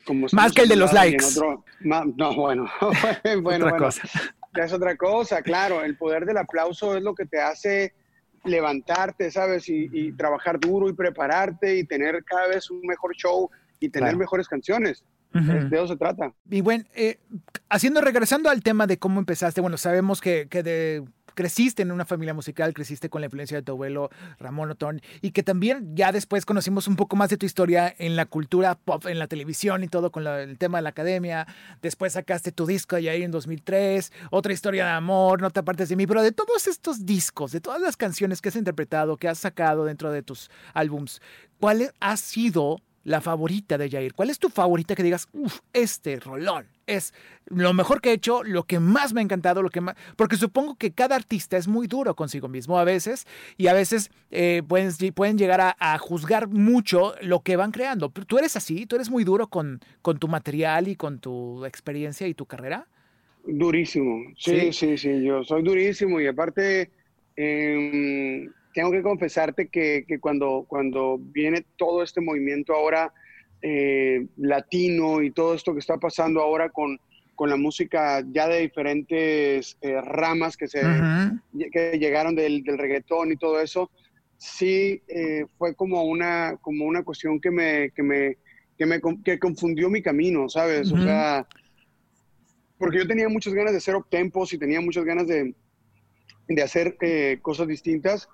como 0.06 0.28
más 0.32 0.52
que 0.52 0.64
el 0.64 0.70
de 0.70 0.76
los 0.76 0.94
likes. 0.94 1.26
Otro, 1.26 1.64
más, 1.82 2.06
no, 2.16 2.36
bueno, 2.36 2.70
bueno, 3.42 3.66
otra 3.66 3.72
bueno, 3.72 3.78
cosa. 3.78 4.02
es 4.56 4.74
otra 4.74 4.96
cosa, 4.96 5.42
claro. 5.42 5.84
El 5.84 5.98
poder 5.98 6.26
del 6.26 6.38
aplauso 6.38 6.96
es 6.96 7.04
lo 7.04 7.16
que 7.16 7.26
te 7.26 7.42
hace 7.42 7.94
levantarte, 8.44 9.32
¿sabes? 9.32 9.70
Y, 9.70 9.90
y 9.92 10.12
trabajar 10.14 10.60
duro 10.60 10.90
y 10.90 10.94
prepararte 10.94 11.78
y 11.78 11.86
tener 11.86 12.24
cada 12.24 12.48
vez 12.48 12.70
un 12.70 12.82
mejor 12.82 13.16
show 13.16 13.50
y 13.80 13.90
tener 13.90 14.10
claro. 14.10 14.18
mejores 14.20 14.48
canciones. 14.48 15.04
Uh 15.34 15.40
-huh. 15.40 15.70
De 15.70 15.78
eso 15.78 15.88
se 15.88 15.98
trata. 15.98 16.32
Y 16.50 16.62
bueno, 16.62 16.84
eh, 16.94 17.20
haciendo, 17.70 18.02
regresando 18.02 18.50
al 18.50 18.62
tema 18.62 18.86
de 18.86 18.98
cómo 18.98 19.20
empezaste, 19.20 19.62
bueno, 19.62 19.78
sabemos 19.78 20.22
que, 20.22 20.48
que 20.48 20.62
de 20.62 21.04
creciste 21.34 21.82
en 21.82 21.92
una 21.92 22.06
familia 22.06 22.34
musical, 22.34 22.74
creciste 22.74 23.10
con 23.10 23.22
la 23.22 23.28
influencia 23.28 23.58
de 23.58 23.64
tu 23.64 23.74
abuelo 23.74 24.10
Ramón 24.40 24.72
Otón 24.72 25.02
y 25.22 25.32
que 25.32 25.44
también 25.44 25.96
ya 25.96 26.12
después 26.12 26.46
conocimos 26.46 26.88
un 26.88 26.96
poco 26.96 27.16
más 27.16 27.30
de 27.30 27.38
tu 27.38 27.46
historia 27.46 27.94
en 27.98 28.16
la 28.16 28.26
cultura 28.26 28.76
pop, 28.76 29.06
en 29.08 29.20
la 29.20 29.28
televisión 29.28 29.84
y 29.84 29.88
todo 29.88 30.12
con 30.12 30.26
el 30.28 30.58
tema 30.58 30.78
de 30.78 30.84
la 30.84 30.90
academia. 30.90 31.48
Después 31.82 32.14
sacaste 32.14 32.52
tu 32.52 32.66
disco 32.66 32.98
ya 32.98 33.12
ahí 33.12 33.24
en 33.24 33.32
2003, 33.32 34.12
otra 34.32 34.54
historia 34.54 34.86
de 34.86 34.92
amor, 34.92 35.42
no 35.42 35.50
te 35.50 35.60
apartes 35.60 35.90
de 35.90 35.96
mí, 35.96 36.08
pero 36.08 36.22
de 36.22 36.32
todos 36.32 36.68
estos 36.68 37.06
discos, 37.06 37.52
de 37.52 37.62
todas 37.62 37.82
las 37.82 37.98
canciones 37.98 38.42
que 38.42 38.50
has 38.50 38.56
interpretado, 38.56 39.18
que 39.18 39.28
has 39.28 39.40
sacado 39.40 39.86
dentro 39.86 40.12
de 40.12 40.24
tus 40.24 40.50
álbums, 40.74 41.22
¿cuál 41.60 41.94
ha 42.00 42.18
sido 42.18 42.80
la 43.04 43.22
favorita 43.22 43.78
de 43.78 43.90
Jair? 43.90 44.14
¿Cuál 44.14 44.30
es 44.30 44.40
tu 44.40 44.50
favorita 44.50 44.96
que 44.96 45.04
digas, 45.04 45.28
uff, 45.34 45.60
este 45.74 46.20
rolón 46.20 46.73
es 46.88 47.14
lo 47.46 47.74
mejor 47.74 48.02
que 48.02 48.10
he 48.10 48.14
hecho, 48.14 48.44
lo 48.44 48.64
que 48.64 48.80
más 48.80 49.14
me 49.14 49.22
ha 49.22 49.24
encantado, 49.24 49.62
lo 49.62 49.70
que 49.70 49.82
más... 49.82 49.96
Porque 50.16 50.36
supongo 50.36 50.76
que 50.76 50.92
cada 50.92 51.16
artista 51.16 51.58
es 51.58 51.68
muy 51.68 51.88
duro 51.88 52.16
consigo 52.16 52.48
mismo 52.48 52.80
a 52.80 52.84
veces 52.84 53.26
y 53.58 53.68
a 53.68 53.74
veces 53.74 54.12
eh, 54.32 54.64
pueden, 54.68 54.92
pueden 55.14 55.38
llegar 55.38 55.62
a, 55.62 55.76
a, 55.80 55.98
juzgar 55.98 56.48
mucho 56.48 57.14
lo 57.22 57.42
que 57.42 57.56
van 57.56 57.72
creando. 57.72 58.10
¿Tú 58.10 58.38
eres 58.38 58.56
así? 58.56 58.86
¿Tú 58.86 58.96
eres 58.96 59.10
muy 59.10 59.24
duro 59.24 59.48
con, 59.48 59.80
con 60.02 60.20
tu 60.20 60.28
material 60.28 60.88
y 60.88 60.96
con 60.96 61.20
tu 61.20 61.66
experiencia 61.66 62.28
y 62.28 62.34
tu 62.34 62.46
carrera? 62.46 62.88
Durísimo, 63.46 64.24
sí, 64.38 64.72
sí, 64.72 64.74
sí, 64.74 64.98
sí. 64.98 65.24
yo 65.24 65.44
soy 65.44 65.64
durísimo 65.64 66.20
y 66.20 66.28
aparte... 66.28 66.90
Eh, 67.36 68.48
tengo 68.74 68.92
que 68.92 69.02
confesarte 69.02 69.68
que, 69.68 70.04
que, 70.08 70.20
cuando, 70.20 70.66
cuando 70.68 71.18
viene 71.20 71.64
todo 71.78 72.04
este 72.04 72.22
movimiento 72.22 72.74
ahora 72.74 73.14
eh, 73.66 74.28
latino 74.36 75.22
y 75.22 75.32
todo 75.32 75.56
esto 75.56 75.74
que 75.74 75.80
está 75.80 75.98
pasando 75.98 76.42
ahora 76.42 76.70
con, 76.70 77.00
con 77.34 77.50
la 77.50 77.56
música 77.56 78.22
ya 78.30 78.48
de 78.50 78.60
diferentes 78.60 79.78
eh, 79.82 80.02
ramas 80.02 80.58
que, 80.58 80.68
se, 80.68 80.84
uh 80.86 80.90
-huh. 80.90 81.42
que 81.72 81.98
llegaron 81.98 82.36
del, 82.36 82.62
del, 82.64 82.78
reggaetón 82.78 83.32
y 83.32 83.38
todo 83.38 83.62
eso, 83.62 83.90
sí 84.38 85.02
eh, 85.08 85.46
fue 85.58 85.74
como 85.76 86.04
una, 86.04 86.58
como 86.62 86.86
una 86.86 87.04
cuestión 87.04 87.40
que 87.40 87.52
me, 87.52 87.90
que 87.92 88.04
me, 88.04 88.38
que 88.78 88.86
me 88.86 89.00
que 89.24 89.40
confundió 89.40 89.90
mi 89.90 90.02
camino, 90.02 90.50
¿sabes? 90.50 90.92
Uh 90.92 90.96
-huh. 90.96 91.00
O 91.00 91.04
sea, 91.04 91.48
porque 92.78 92.98
yo 92.98 93.08
tenía 93.08 93.30
muchas 93.30 93.54
ganas 93.54 93.72
de 93.72 93.78
hacer 93.78 93.96
optempos 93.96 94.52
y 94.52 94.58
tenía 94.58 94.82
muchas 94.82 95.06
ganas 95.06 95.26
de, 95.26 95.56
de 96.50 96.62
hacer 96.62 96.98
eh, 97.00 97.40
cosas 97.42 97.68
distintas, 97.68 98.28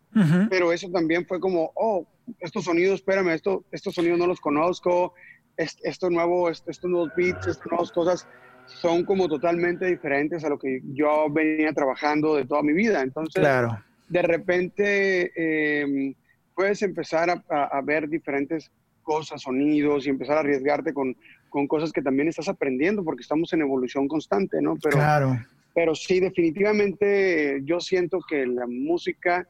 pero 0.50 0.74
eso 0.74 0.90
también 0.90 1.26
fue 1.28 1.40
como, 1.40 1.72
oh, 1.76 2.08
estos 2.40 2.66
sonidos, 2.66 2.96
espérame, 2.96 3.30
esto, 3.30 3.66
estos 3.72 3.96
sonidos 3.96 4.20
no 4.20 4.28
los 4.28 4.40
conozco, 4.40 5.14
esto 5.58 6.10
nuevo, 6.10 6.50
estos 6.50 6.86
nuevos 6.86 7.12
beats, 7.16 7.48
estas 7.48 7.68
nuevas 7.68 7.92
cosas 7.92 8.28
son 8.66 9.04
como 9.04 9.28
totalmente 9.28 9.86
diferentes 9.86 10.44
a 10.44 10.50
lo 10.50 10.58
que 10.58 10.82
yo 10.94 11.28
venía 11.30 11.74
trabajando 11.74 12.36
de 12.36 12.46
toda 12.46 12.62
mi 12.62 12.74
vida. 12.74 13.02
Entonces, 13.02 13.42
claro. 13.42 13.84
de 14.08 14.22
repente 14.22 15.82
em, 15.82 16.14
puedes 16.56 16.82
empezar 16.82 17.44
a, 17.50 17.82
ver 17.82 18.08
diferentes 18.08 18.72
cosas, 19.02 19.42
sonidos 19.42 20.06
y 20.06 20.10
empezar 20.10 20.38
a 20.38 20.40
arriesgarte 20.42 20.94
con, 20.94 21.16
con, 21.50 21.68
cosas 21.68 21.92
que 21.92 22.02
también 22.02 22.28
estás 22.28 22.48
aprendiendo 22.48 23.04
porque 23.04 23.22
estamos 23.24 23.52
en 23.54 23.62
evolución 23.62 24.08
constante, 24.08 24.62
¿no? 24.62 24.78
Pero, 24.82 24.98
claro. 24.98 25.40
Pero 25.74 25.96
sí, 25.96 26.20
definitivamente 26.20 27.62
yo 27.64 27.80
siento 27.80 28.20
que 28.28 28.46
la 28.46 28.68
música 28.68 29.48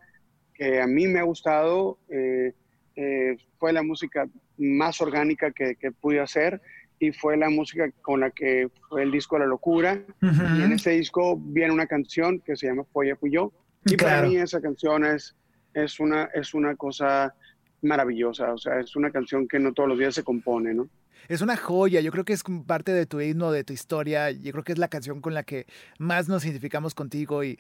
que 0.54 0.82
a 0.82 0.88
mí 0.88 1.08
me 1.08 1.20
ha 1.20 1.24
gustado 1.24 1.98
eh, 2.10 2.54
eh, 3.02 3.38
fue 3.58 3.72
la 3.72 3.82
música 3.82 4.28
más 4.58 5.00
orgánica 5.00 5.52
que, 5.52 5.76
que 5.76 5.90
pude 5.94 6.20
hacer 6.20 6.62
y 7.00 7.14
fue 7.14 7.38
la 7.38 7.50
música 7.50 7.90
con 8.02 8.20
la 8.20 8.30
que 8.30 8.70
fue 8.90 9.04
el 9.04 9.12
disco 9.12 9.40
La 9.40 9.46
Locura. 9.46 10.02
Y 10.22 10.62
en 10.62 10.74
ese 10.74 10.92
disco 10.92 11.38
viene 11.38 11.72
una 11.72 11.88
canción 11.88 12.42
que 12.42 12.58
se 12.58 12.68
llama 12.68 12.84
Folla 12.92 13.16
Fui 13.16 13.32
Yo. 13.32 13.54
Y 13.86 13.96
para 13.96 14.24
mí 14.24 14.36
esa 14.36 14.60
canción 14.60 15.06
es, 15.06 15.34
es, 15.74 16.02
una, 16.02 16.26
es 16.34 16.54
una 16.54 16.76
cosa 16.76 17.34
maravillosa, 17.82 18.54
o 18.54 18.58
sea, 18.58 18.82
es 18.82 18.94
una 18.98 19.10
canción 19.12 19.48
que 19.48 19.60
no 19.60 19.72
todos 19.72 19.88
los 19.88 19.98
días 19.98 20.14
se 20.14 20.24
compone, 20.24 20.74
¿no? 20.74 20.90
Es 21.30 21.42
una 21.42 21.56
joya, 21.56 22.02
yo 22.02 22.12
creo 22.12 22.26
que 22.26 22.34
es 22.34 22.44
parte 22.66 22.92
de 22.92 23.06
tu 23.06 23.22
himno, 23.22 23.52
de 23.52 23.64
tu 23.64 23.72
historia, 23.72 24.32
yo 24.32 24.52
creo 24.52 24.64
que 24.66 24.74
es 24.74 24.78
la 24.78 24.90
canción 24.90 25.22
con 25.22 25.34
la 25.34 25.44
que 25.44 25.68
más 26.00 26.28
nos 26.28 26.44
identificamos 26.44 26.94
contigo 26.94 27.46
y, 27.46 27.58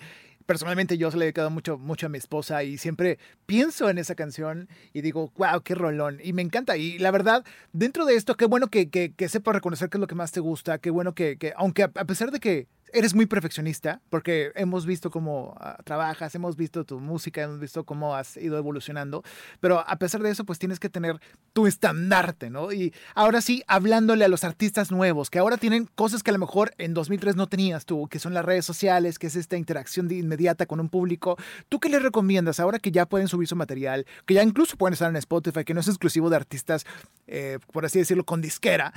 personalmente 0.50 0.98
yo 0.98 1.12
se 1.12 1.18
le 1.18 1.26
he 1.26 1.28
dedicado 1.28 1.52
mucho, 1.52 1.78
mucho 1.78 2.08
a 2.08 2.10
mi 2.10 2.18
esposa 2.18 2.64
y 2.64 2.80
siempre 2.80 3.20
pienso 3.46 3.88
en 3.88 4.00
esa 4.00 4.16
canción 4.16 4.68
y 4.94 5.02
digo, 5.02 5.32
wow, 5.38 5.62
qué 5.62 5.76
rolón. 5.76 6.20
Y 6.24 6.34
me 6.34 6.42
encanta. 6.42 6.76
Y 6.76 6.98
la 6.98 7.12
verdad, 7.12 7.46
dentro 7.72 8.04
de 8.04 8.16
esto, 8.16 8.34
qué 8.34 8.48
bueno 8.48 8.66
que, 8.66 8.90
que, 8.90 9.14
que 9.14 9.30
sepa 9.30 9.54
reconocer 9.54 9.92
qué 9.92 9.98
es 9.98 10.02
lo 10.02 10.08
que 10.08 10.16
más 10.16 10.32
te 10.32 10.40
gusta, 10.40 10.80
qué 10.80 10.90
bueno 10.90 11.14
que, 11.14 11.38
que 11.38 11.54
aunque 11.56 11.84
a 11.84 11.90
pesar 11.90 12.32
de 12.32 12.40
que 12.40 12.68
eres 12.94 13.14
muy 13.14 13.26
perfeccionista 13.26 14.02
porque 14.10 14.52
hemos 14.56 14.86
visto 14.86 15.12
cómo 15.12 15.56
ah, 15.60 15.78
trabajas, 15.84 16.34
hemos 16.36 16.56
visto 16.56 16.84
tu 16.86 17.00
música, 17.00 17.44
hemos 17.44 17.60
visto 17.60 17.84
cómo 17.84 18.16
has 18.16 18.38
ido 18.38 18.58
evolucionando, 18.58 19.24
pero 19.60 19.80
a 19.88 19.96
pesar 19.98 20.22
de 20.22 20.32
eso, 20.32 20.44
pues 20.46 20.60
tienes 20.60 20.80
que 20.80 20.90
tener 20.90 21.20
tu 21.54 21.68
estandarte, 21.68 22.50
¿no? 22.50 22.72
Y 22.72 22.94
ahora 23.16 23.42
sí, 23.42 23.64
hablándole 23.68 24.26
a 24.26 24.28
los 24.28 24.44
artistas 24.44 24.92
nuevos, 24.92 25.30
que 25.30 25.40
ahora 25.40 25.58
tienen 25.58 25.90
cosas 25.96 26.24
que 26.24 26.32
a 26.32 26.34
lo 26.34 26.40
mejor 26.40 26.74
en 26.78 26.94
2003 26.94 27.36
no 27.36 27.48
tenías 27.48 27.86
tú, 27.86 28.08
que 28.08 28.20
son 28.20 28.34
las 28.34 28.46
redes 28.46 28.66
sociales, 28.66 29.20
que 29.20 29.28
es 29.28 29.36
esta 29.36 29.58
interacción 29.58 30.12
inmediata 30.12 30.66
con 30.66 30.80
un 30.80 30.90
público, 30.90 31.38
¿tú 31.70 31.80
qué 31.80 31.90
les 31.90 32.02
recomiendas 32.02 32.60
ahora 32.60 32.80
que 32.80 32.92
ya 32.92 33.06
pueden 33.06 33.28
subir 33.28 33.48
su 33.48 33.56
material, 33.56 34.06
que 34.26 34.34
ya 34.34 34.44
incluso 34.44 34.78
pueden 34.78 34.94
estar 34.94 35.10
en 35.10 35.16
Spotify, 35.18 35.64
que 35.64 35.74
no 35.74 35.82
es 35.82 35.88
exclusivo 35.88 36.30
de 36.30 36.36
artistas, 36.36 36.86
eh, 37.28 37.60
por 37.72 37.86
así 37.86 38.00
decirlo, 38.00 38.26
con 38.26 38.42
disquera? 38.42 38.94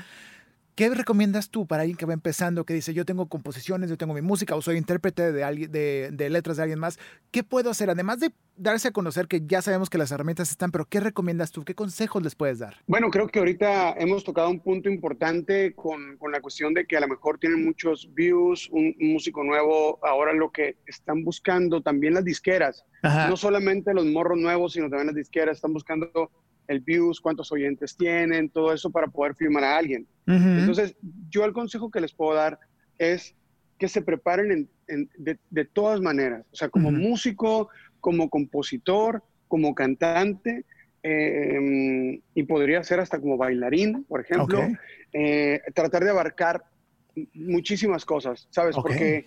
¿Qué 0.75 0.89
recomiendas 0.89 1.51
tú 1.51 1.67
para 1.67 1.83
alguien 1.83 1.99
que 1.99 2.07
va 2.07 2.15
empezando, 2.15 2.65
que 2.65 2.73
dice, 2.73 2.95
yo 2.95 3.05
tengo 3.05 3.27
composiciones, 3.27 3.91
yo 3.91 3.99
tengo 3.99 4.15
mi 4.15 4.23
música 4.23 4.57
o 4.57 4.63
soy 4.63 4.79
intérprete 4.79 5.31
de, 5.31 5.69
de, 5.69 6.11
de, 6.11 6.31
letras 6.31 6.57
de 6.57 6.63
alguien 6.63 6.79
más? 6.79 6.99
¿Qué 7.31 7.43
puedo 7.43 7.71
hacer? 7.71 7.91
Además 7.91 8.21
de 8.21 8.33
darse 8.57 8.89
a 8.89 8.93
conocer 8.93 9.29
que 9.29 9.43
ya 9.45 9.61
sabemos 9.61 9.91
que 9.91 9.99
las 9.99 10.13
herramientas 10.13 10.51
están, 10.51 10.71
pero 10.71 10.87
¿qué 10.87 11.01
recomiendas 11.01 11.53
tú? 11.53 11.63
¿Qué 11.65 11.75
consejos 11.75 12.23
les 12.23 12.35
puedes 12.35 12.59
dar? 12.59 12.77
Bueno, 12.87 13.11
creo 13.11 13.29
que 13.29 13.39
ahorita 13.39 13.93
hemos 13.99 14.25
tocado 14.25 14.49
un 14.49 14.61
punto 14.61 14.89
importante 14.89 15.75
con, 15.75 16.17
con 16.17 16.33
la 16.33 16.41
cuestión 16.41 16.73
de 16.73 16.87
que 16.87 16.97
a 16.97 17.01
lo 17.01 17.09
mejor 17.09 17.39
tienen 17.39 17.65
muchos 17.65 18.09
views, 18.15 18.71
un, 18.71 18.95
músico 18.99 19.45
nuevo, 19.45 19.99
ahora 20.03 20.33
lo 20.33 20.51
que 20.51 20.77
están 20.87 21.23
buscando 21.23 21.83
también 21.83 22.15
las 22.15 22.25
disqueras, 22.25 22.87
no 23.03 23.37
solamente 23.37 23.93
los 23.93 24.07
morros 24.07 24.39
nuevos, 24.39 24.73
sino 24.73 24.89
también 24.89 25.09
las 25.09 25.17
disqueras 25.17 25.57
están 25.57 25.73
buscando 25.75 26.31
el 26.69 26.81
views, 26.81 27.21
cuántos 27.21 27.53
oyentes 27.53 27.97
tienen, 27.97 28.49
todo 28.49 28.73
eso 28.73 28.91
para 28.91 29.09
poder 29.09 29.35
firmar 29.35 29.65
a 29.65 29.77
alguien. 29.77 30.07
Entonces, 30.27 30.95
yo 31.31 31.45
el 31.45 31.53
consejo 31.53 31.91
que 31.91 32.01
les 32.01 32.13
puedo 32.13 32.35
dar 32.35 32.59
es 32.99 33.35
que 33.79 33.89
se 33.89 34.03
preparen 34.03 34.69
de, 34.87 35.65
todas 35.65 36.01
maneras, 36.01 36.45
o 36.53 36.57
sea, 36.57 36.69
como 36.69 36.93
músico, 36.93 37.69
como 38.01 38.29
compositor, 38.31 39.23
como 39.49 39.75
cantante, 39.75 40.65
em, 41.03 42.21
y 42.35 42.43
podría 42.45 42.83
ser 42.85 43.01
hasta 43.01 43.19
como 43.19 43.37
bailarín, 43.37 44.05
por 44.05 44.21
ejemplo, 44.21 44.61
eh, 45.13 45.61
tratar 45.75 46.05
de 46.05 46.11
abarcar 46.11 46.63
muchísimas 47.35 48.05
cosas, 48.05 48.47
¿sabes? 48.51 48.77
Porque 48.77 49.27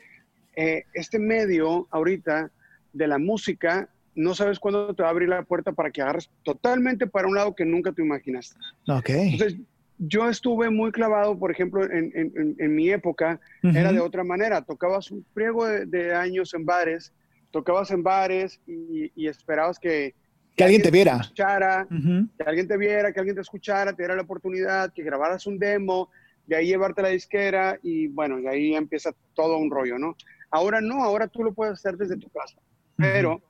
eh, 0.55 0.83
este 0.93 1.19
medio 1.19 1.87
ahorita 1.91 2.49
de 2.93 3.07
la 3.07 3.17
música 3.17 3.89
no 4.15 4.33
sabes 4.33 4.59
cuándo 4.59 4.93
te 4.93 5.03
va 5.03 5.09
a 5.09 5.11
abrir 5.11 5.29
la 5.29 5.43
puerta 5.43 5.73
para 5.73 5.91
que 5.91 6.01
agarres 6.01 6.29
totalmente 6.43 7.05
para 7.07 7.27
un 7.27 7.35
lado 7.35 7.55
que 7.55 7.65
nunca 7.65 7.91
te 7.91 8.01
imaginaste. 8.01 8.55
Ok. 8.87 9.09
Entonces, 9.09 9.59
yo 9.97 10.29
estuve 10.29 10.69
muy 10.69 10.91
clavado, 10.91 11.37
por 11.37 11.51
ejemplo, 11.51 11.83
en, 11.89 12.75
mi 12.75 12.89
época, 12.89 13.39
era 13.63 13.91
de 13.93 13.99
otra 13.99 14.23
manera. 14.23 14.61
Tocabas 14.61 15.11
un 15.11 15.25
friego 15.33 15.65
de, 15.65 16.13
años 16.13 16.53
en 16.53 16.65
bares, 16.65 17.13
tocabas 17.51 17.91
en 17.91 18.03
bares 18.03 18.59
y, 18.67 19.27
esperabas 19.27 19.79
que, 19.79 20.13
que, 20.55 20.63
alguien 20.63 20.81
te 20.81 20.91
viera. 20.91 21.17
Escuchara, 21.21 21.87
Que 21.89 22.43
alguien 22.45 22.67
te 22.67 22.77
viera, 22.77 23.13
que 23.13 23.19
alguien 23.19 23.35
te 23.35 23.41
escuchara, 23.41 23.93
te 23.93 24.03
diera 24.03 24.15
la 24.15 24.23
oportunidad, 24.23 24.91
que 24.93 25.03
grabaras 25.03 25.47
un 25.47 25.57
demo, 25.57 26.09
de 26.45 26.57
ahí 26.57 26.67
llevarte 26.67 27.01
la 27.01 27.09
disquera 27.09 27.79
y 27.81 28.07
bueno, 28.07 28.37
de 28.37 28.49
ahí 28.49 28.75
empieza 28.75 29.11
todo 29.33 29.57
un 29.57 29.71
rollo, 29.71 29.97
¿no? 29.97 30.15
Ahora 30.51 30.81
no, 30.81 31.03
ahora 31.03 31.27
tú 31.27 31.43
lo 31.43 31.53
puedes 31.53 31.73
hacer 31.73 31.97
desde 31.97 32.17
tu 32.17 32.29
casa. 32.29 32.57
Pero 32.97 33.41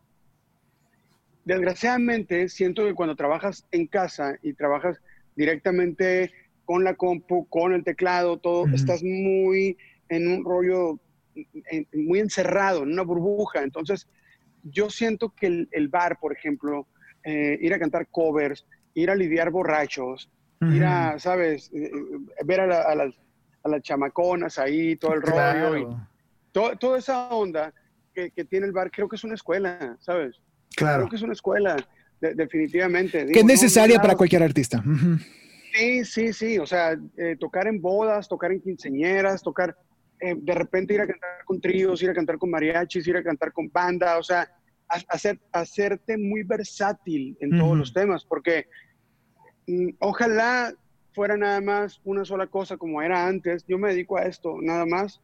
desgraciadamente 1.46 2.50
siento 2.50 2.84
que 2.86 2.96
cuando 2.96 3.16
trabajas 3.16 3.66
en 3.72 3.88
casa 3.88 4.38
y 4.42 4.54
trabajas 4.54 5.00
directamente 5.36 6.34
con 6.66 6.84
la 6.84 6.96
compu, 6.96 7.48
con 7.48 7.74
el 7.74 7.84
teclado, 7.84 8.38
todo, 8.38 8.66
estás 8.74 9.04
muy 9.04 9.78
en 10.10 10.28
un 10.28 10.44
rollo, 10.44 11.00
muy 11.94 12.20
encerrado, 12.20 12.84
en 12.84 12.92
una 12.92 13.04
burbuja. 13.04 13.62
Entonces, 13.62 14.08
yo 14.64 14.90
siento 14.90 15.30
que 15.30 15.68
el, 15.72 15.88
bar, 15.88 16.18
por 16.20 16.34
ejemplo, 16.34 16.88
eh, 17.24 17.58
ir 17.62 17.74
a 17.74 17.80
cantar 17.80 18.08
covers, 18.08 18.66
ir 18.96 19.12
a 19.12 19.16
lidiar 19.16 19.52
borrachos, 19.52 20.32
ir 20.62 20.84
a, 20.84 21.20
¿sabes? 21.20 21.72
Eh, 21.72 21.92
eh, 21.94 22.44
ver 22.44 22.62
a, 22.62 22.68
las, 22.96 23.14
a, 23.64 23.70
las, 23.70 23.82
chamaconas 23.84 24.58
ahí, 24.58 24.96
todo 24.96 25.14
el 25.14 25.22
rollo, 25.22 25.78
y 25.78 25.88
toda 26.52 26.98
esa 26.98 27.30
onda 27.30 27.72
que, 28.16 28.32
que 28.32 28.46
tiene 28.46 28.66
el 28.66 28.72
bar, 28.72 28.90
creo 28.90 29.08
que 29.08 29.18
es 29.18 29.24
una 29.24 29.36
escuela, 29.36 29.98
¿sabes? 30.00 30.42
Claro. 30.76 31.04
Creo 31.04 31.10
que 31.10 31.16
es 31.16 31.22
una 31.22 31.34
escuela, 31.34 31.78
definitivamente. 32.20 33.26
que 33.28 33.40
es 33.40 33.46
necesaria 33.46 34.00
para 34.00 34.16
cualquier 34.16 34.44
artista. 34.44 34.84
Sí, 35.74 36.06
sí, 36.06 36.34
sí. 36.34 36.60
O 36.60 36.66
sea, 36.66 36.98
eh, 37.18 37.36
tocar 37.40 37.68
en 37.68 37.82
bodas, 37.82 38.28
tocar 38.28 38.52
en 38.52 38.62
quinceñeras, 38.62 39.44
tocar, 39.44 39.78
eh, 40.20 40.36
de 40.38 40.56
repente 40.56 40.94
ir 40.94 41.02
a 41.02 41.08
cantar 41.08 41.44
con 41.46 41.60
tríos, 41.60 42.02
ir 42.02 42.10
a 42.10 42.14
cantar 42.14 42.38
con 42.38 42.50
mariachis, 42.50 43.08
ir 43.08 43.18
a 43.18 43.24
cantar 43.24 43.52
con 43.52 43.70
banda, 43.70 44.18
o 44.18 44.24
sea, 44.24 44.50
hacer, 44.88 45.40
hacerte 45.52 46.18
muy 46.18 46.44
versátil 46.44 47.38
en 47.40 47.58
todos 47.58 47.78
los 47.78 47.94
temas, 47.94 48.24
porque 48.24 48.68
mm, 49.68 49.90
ojalá 50.00 50.74
fuera 51.12 51.36
nada 51.38 51.60
más 51.62 52.00
una 52.04 52.24
sola 52.24 52.48
cosa 52.48 52.78
como 52.78 53.02
era 53.02 53.28
antes. 53.28 53.66
Yo 53.68 53.78
me 53.78 53.90
dedico 53.90 54.18
a 54.18 54.24
esto, 54.24 54.58
nada 54.62 54.86
más, 54.86 55.22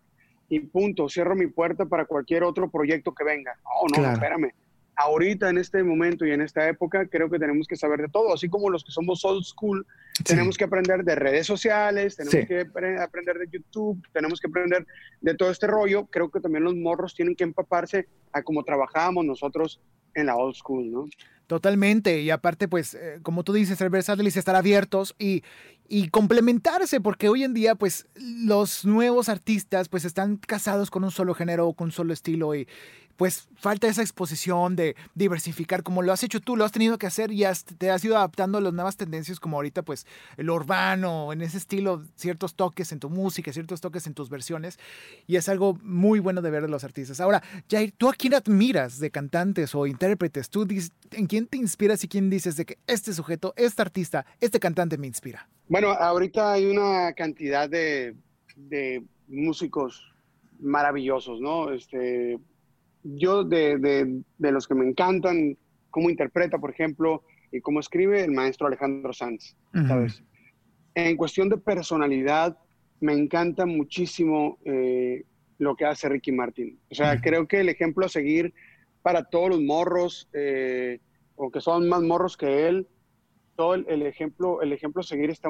y 0.49 0.59
punto. 0.59 1.07
Cierro 1.07 1.35
mi 1.35 1.47
puerta 1.47 1.85
para 1.85 2.05
cualquier 2.05 2.43
otro 2.43 2.69
proyecto 2.69 3.13
que 3.13 3.23
venga. 3.23 3.57
No, 3.63 4.01
no, 4.01 4.11
espérame 4.11 4.51
ahorita 4.95 5.49
en 5.49 5.57
este 5.57 5.83
momento 5.83 6.25
y 6.25 6.31
en 6.31 6.41
esta 6.41 6.67
época 6.67 7.07
creo 7.07 7.29
que 7.29 7.39
tenemos 7.39 7.67
que 7.67 7.75
saber 7.75 8.01
de 8.01 8.09
todo, 8.09 8.33
así 8.33 8.49
como 8.49 8.69
los 8.69 8.83
que 8.83 8.91
somos 8.91 9.23
old 9.25 9.43
school, 9.43 9.85
tenemos 10.25 10.57
que 10.57 10.65
aprender 10.65 11.03
de 11.03 11.15
redes 11.15 11.47
sociales, 11.47 12.15
tenemos 12.15 12.47
que 12.47 12.61
aprender 12.99 13.37
de 13.37 13.47
YouTube, 13.51 14.01
tenemos 14.13 14.39
que 14.39 14.47
aprender 14.47 14.85
de 15.21 15.35
todo 15.35 15.51
este 15.51 15.67
rollo, 15.67 16.05
creo 16.05 16.29
que 16.29 16.39
también 16.39 16.63
los 16.63 16.75
morros 16.75 17.15
tienen 17.15 17.35
que 17.35 17.43
empaparse 17.43 18.07
a 18.33 18.43
cómo 18.43 18.63
trabajábamos 18.63 19.25
nosotros 19.25 19.81
en 20.13 20.25
la 20.27 20.35
old 20.35 20.55
school, 20.55 20.91
¿no? 20.91 21.05
Totalmente, 21.51 22.21
y 22.21 22.29
aparte, 22.29 22.69
pues, 22.69 22.93
eh, 22.93 23.19
como 23.23 23.43
tú 23.43 23.51
dices, 23.51 23.77
ser 23.77 23.89
versátiles, 23.89 24.37
estar 24.37 24.55
abiertos 24.55 25.15
y, 25.19 25.43
y 25.89 26.07
complementarse, 26.07 27.01
porque 27.01 27.27
hoy 27.27 27.43
en 27.43 27.53
día, 27.53 27.75
pues, 27.75 28.07
los 28.15 28.85
nuevos 28.85 29.27
artistas, 29.27 29.89
pues, 29.89 30.05
están 30.05 30.37
casados 30.37 30.89
con 30.89 31.03
un 31.03 31.11
solo 31.11 31.33
género 31.33 31.67
o 31.67 31.73
con 31.73 31.87
un 31.87 31.91
solo 31.91 32.13
estilo 32.13 32.55
y, 32.55 32.69
pues 33.21 33.49
falta 33.55 33.87
esa 33.87 34.01
exposición 34.01 34.75
de 34.75 34.95
diversificar 35.13 35.83
como 35.83 36.01
lo 36.01 36.11
has 36.11 36.23
hecho 36.23 36.39
tú, 36.39 36.55
lo 36.55 36.65
has 36.65 36.71
tenido 36.71 36.97
que 36.97 37.05
hacer 37.05 37.31
y 37.31 37.43
te 37.77 37.91
has 37.91 38.03
ido 38.03 38.17
adaptando 38.17 38.57
a 38.57 38.61
las 38.61 38.73
nuevas 38.73 38.97
tendencias 38.97 39.39
como 39.39 39.57
ahorita 39.57 39.83
pues 39.83 40.07
el 40.37 40.49
urbano, 40.49 41.31
en 41.31 41.43
ese 41.43 41.59
estilo, 41.59 42.03
ciertos 42.15 42.55
toques 42.55 42.91
en 42.91 42.99
tu 42.99 43.11
música, 43.11 43.53
ciertos 43.53 43.79
toques 43.79 44.07
en 44.07 44.15
tus 44.15 44.31
versiones 44.31 44.79
y 45.27 45.35
es 45.35 45.49
algo 45.49 45.77
muy 45.83 46.19
bueno 46.19 46.41
de 46.41 46.49
ver 46.49 46.63
de 46.63 46.69
los 46.69 46.83
artistas. 46.83 47.21
Ahora, 47.21 47.43
Jair, 47.69 47.93
¿tú 47.95 48.09
a 48.09 48.13
quién 48.13 48.33
admiras 48.33 48.97
de 48.97 49.11
cantantes 49.11 49.75
o 49.75 49.85
intérpretes? 49.85 50.49
¿Tú 50.49 50.67
en 51.11 51.27
quién 51.27 51.40
te 51.47 51.57
inspiras 51.57 52.03
y 52.03 52.07
quién 52.07 52.29
dices 52.29 52.55
de 52.57 52.65
que 52.65 52.77
este 52.87 53.13
sujeto, 53.13 53.53
este 53.55 53.81
artista, 53.81 54.25
este 54.39 54.59
cantante 54.59 54.97
me 54.97 55.07
inspira? 55.07 55.47
Bueno, 55.67 55.89
ahorita 55.91 56.53
hay 56.53 56.65
una 56.65 57.13
cantidad 57.13 57.69
de, 57.69 58.15
de 58.55 59.03
músicos 59.27 60.11
maravillosos, 60.59 61.41
¿no? 61.41 61.71
Este, 61.71 62.37
yo 63.03 63.43
de, 63.43 63.77
de, 63.77 64.21
de, 64.37 64.51
los 64.51 64.67
que 64.67 64.75
me 64.75 64.85
encantan, 64.85 65.57
cómo 65.89 66.09
interpreta, 66.09 66.59
por 66.59 66.71
ejemplo, 66.71 67.23
y 67.51 67.61
cómo 67.61 67.79
escribe 67.79 68.23
el 68.23 68.31
maestro 68.31 68.67
Alejandro 68.67 69.13
Sanz, 69.13 69.55
¿sabes? 69.87 70.23
En 70.95 71.17
cuestión 71.17 71.49
de 71.49 71.57
personalidad, 71.57 72.57
me 72.99 73.13
encanta 73.13 73.65
muchísimo 73.65 74.59
eh, 74.65 75.23
lo 75.57 75.75
que 75.75 75.85
hace 75.85 76.09
Ricky 76.09 76.31
Martin. 76.31 76.79
O 76.89 76.95
sea, 76.95 77.19
creo 77.19 77.47
que 77.47 77.61
el 77.61 77.69
ejemplo 77.69 78.05
a 78.05 78.09
seguir 78.09 78.53
para 79.01 79.23
todos 79.23 79.49
los 79.49 79.61
morros, 79.61 80.29
eh, 80.33 80.99
o 81.35 81.51
que 81.51 81.61
son 81.61 81.87
más 81.89 82.01
morros 82.01 82.37
que 82.37 82.67
él, 82.67 82.87
todo 83.55 83.75
el, 83.75 84.01
ejemplo, 84.03 84.61
el 84.61 84.73
ejemplo 84.73 85.01
a 85.01 85.03
seguir 85.03 85.29
está, 85.29 85.49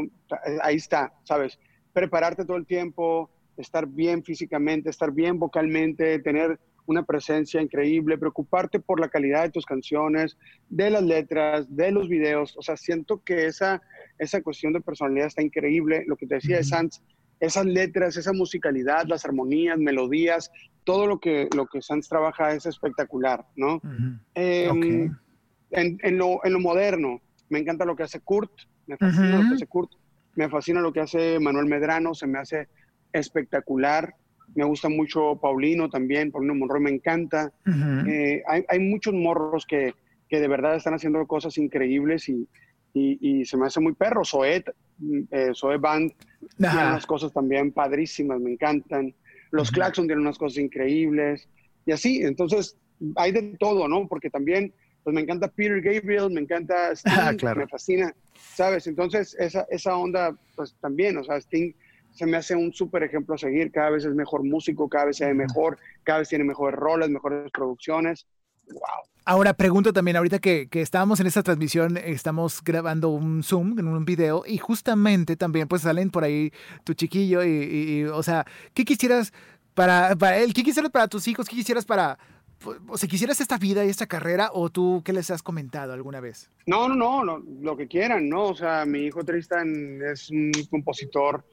ahí 0.63 0.75
está, 0.75 1.13
¿sabes? 1.23 1.59
Prepararte 1.93 2.45
todo 2.45 2.57
el 2.57 2.65
tiempo, 2.65 3.29
estar 3.57 3.87
bien 3.87 4.23
físicamente, 4.23 4.89
estar 4.89 5.11
bien 5.11 5.39
vocalmente, 5.39 6.19
tener 6.19 6.59
una 6.85 7.03
presencia 7.03 7.61
increíble, 7.61 8.17
preocuparte 8.17 8.79
por 8.79 8.99
la 8.99 9.09
calidad 9.09 9.43
de 9.43 9.51
tus 9.51 9.65
canciones, 9.65 10.37
de 10.69 10.89
las 10.89 11.03
letras, 11.03 11.73
de 11.75 11.91
los 11.91 12.09
videos. 12.09 12.57
O 12.57 12.61
sea, 12.61 12.75
siento 12.75 13.21
que 13.23 13.45
esa, 13.45 13.81
esa 14.17 14.41
cuestión 14.41 14.73
de 14.73 14.81
personalidad 14.81 15.27
está 15.27 15.41
increíble. 15.41 16.03
Lo 16.07 16.15
que 16.15 16.27
te 16.27 16.35
decía 16.35 16.57
de 16.57 16.63
Sanz, 16.63 17.01
esas 17.39 17.65
letras, 17.65 18.17
esa 18.17 18.33
musicalidad, 18.33 19.05
las 19.07 19.25
armonías, 19.25 19.77
melodías, 19.77 20.51
todo 20.83 21.07
lo 21.07 21.19
que, 21.19 21.47
lo 21.55 21.65
que 21.67 21.81
Sanz 21.81 22.07
trabaja 22.07 22.53
es 22.53 22.65
espectacular, 22.65 23.45
¿no? 23.55 23.81
Em, 24.33 25.15
en, 25.71 26.17
lo, 26.17 26.43
en, 26.43 26.53
lo, 26.53 26.59
moderno, 26.59 27.21
me 27.49 27.59
encanta 27.59 27.85
lo 27.85 27.95
que 27.95 28.03
hace 28.03 28.19
Kurt, 28.19 28.51
me 28.87 28.97
fascina 28.97 29.37
lo 29.37 29.49
que 29.49 29.55
hace 29.55 29.67
Kurt, 29.67 29.91
me 30.35 30.49
fascina 30.49 30.81
lo 30.81 30.93
que 30.93 31.01
hace 31.01 31.39
Manuel 31.39 31.65
Medrano, 31.65 32.13
se 32.13 32.27
me 32.27 32.39
hace 32.39 32.67
espectacular. 33.11 34.15
Me 34.53 34.65
gusta 34.65 34.89
mucho 34.89 35.39
Paulino 35.41 35.89
también, 35.89 36.31
Paulino 36.31 36.55
Monroy 36.55 36.81
me 36.81 36.89
encanta. 36.89 37.53
Eh, 38.07 38.43
hay, 38.47 38.65
hay, 38.67 38.79
muchos 38.79 39.13
morros 39.13 39.65
que, 39.65 39.93
que, 40.27 40.41
de 40.41 40.47
verdad 40.47 40.75
están 40.75 40.93
haciendo 40.93 41.25
cosas 41.25 41.57
increíbles 41.57 42.27
y, 42.27 42.47
y, 42.93 43.45
se 43.45 43.57
me 43.57 43.67
hace 43.67 43.79
muy 43.79 43.93
perro. 43.93 44.25
Zoet, 44.25 44.69
eh, 45.31 45.51
Band 45.79 46.11
tiene 46.57 46.75
unas 46.75 47.05
cosas 47.05 47.31
también 47.31 47.71
padrísimas, 47.71 48.39
me 48.39 48.51
encantan. 48.51 49.13
Los 49.51 49.71
Claxon 49.71 50.07
tienen 50.07 50.25
unas 50.25 50.37
cosas 50.37 50.57
increíbles. 50.57 51.47
Y 51.85 51.91
así, 51.91 52.21
entonces 52.21 52.77
hay 53.15 53.31
de 53.31 53.55
todo, 53.59 53.87
¿no? 53.87 54.07
Porque 54.07 54.29
también, 54.29 54.73
pues 55.03 55.13
me 55.13 55.21
encanta 55.21 55.47
Peter 55.47 55.81
Gabriel, 55.81 56.29
me 56.31 56.41
encanta 56.41 56.91
Sting, 56.95 57.37
me 57.55 57.67
fascina, 57.67 58.13
¿sabes? 58.55 58.87
Entonces 58.87 59.35
esa, 59.39 59.65
esa 59.69 59.95
onda, 59.97 60.35
pues 60.55 60.75
también, 60.81 61.17
o 61.17 61.23
sea, 61.23 61.37
Sting 61.37 61.73
se 62.13 62.25
me 62.25 62.37
hace 62.37 62.55
un 62.55 62.73
súper 62.73 63.03
ejemplo 63.03 63.35
a 63.35 63.37
seguir. 63.37 63.71
Cada 63.71 63.91
vez 63.91 64.05
es 64.05 64.13
mejor 64.13 64.43
músico, 64.43 64.89
cada 64.89 65.05
vez 65.05 65.17
se 65.17 65.25
ve 65.25 65.33
mejor, 65.33 65.77
cada 66.03 66.19
vez 66.19 66.29
tiene 66.29 66.43
mejores 66.43 66.77
roles, 66.77 67.09
mejores 67.09 67.49
producciones. 67.51 68.27
¡Wow! 68.67 69.11
Ahora 69.23 69.53
pregunto 69.53 69.93
también, 69.93 70.17
ahorita 70.17 70.39
que, 70.39 70.67
que, 70.67 70.81
estábamos 70.81 71.19
en 71.19 71.27
esta 71.27 71.43
transmisión, 71.43 71.97
estamos 71.97 72.63
grabando 72.63 73.09
un 73.09 73.43
Zoom 73.43 73.77
en 73.77 73.87
un 73.87 74.03
video 74.03 74.43
y 74.47 74.57
justamente 74.57 75.35
también 75.35 75.67
pues 75.67 75.83
salen 75.83 76.09
por 76.09 76.23
ahí 76.23 76.51
tu 76.83 76.95
chiquillo 76.95 77.43
y, 77.43 78.05
o 78.05 78.23
sea, 78.23 78.45
¿qué 78.73 78.83
quisieras 78.83 79.31
para, 79.75 80.15
para 80.15 80.39
él? 80.39 80.53
¿Qué 80.55 80.63
quisieras 80.63 80.91
para 80.91 81.07
tus 81.07 81.27
hijos? 81.27 81.47
¿Qué 81.47 81.55
quisieras 81.55 81.85
para, 81.85 82.17
o 82.87 82.97
sea, 82.97 83.09
quisieras 83.09 83.41
esta 83.41 83.57
vida 83.57 83.85
y 83.85 83.89
esta 83.89 84.07
carrera 84.07 84.49
o 84.53 84.69
tú 84.69 85.01
qué 85.05 85.13
les 85.13 85.31
has 85.31 85.43
comentado 85.43 85.93
alguna 85.93 86.19
vez? 86.19 86.49
No, 86.65 86.87
no, 86.87 87.23
no, 87.23 87.43
lo, 87.61 87.77
que 87.77 87.87
quieran, 87.87 88.29
¿no? 88.29 88.45
O 88.45 88.55
sea, 88.55 88.85
mi 88.85 88.99
hijo 88.99 89.23
Tristan 89.23 90.01
es 90.01 90.29
un 90.29 90.51
compositor 90.69 91.43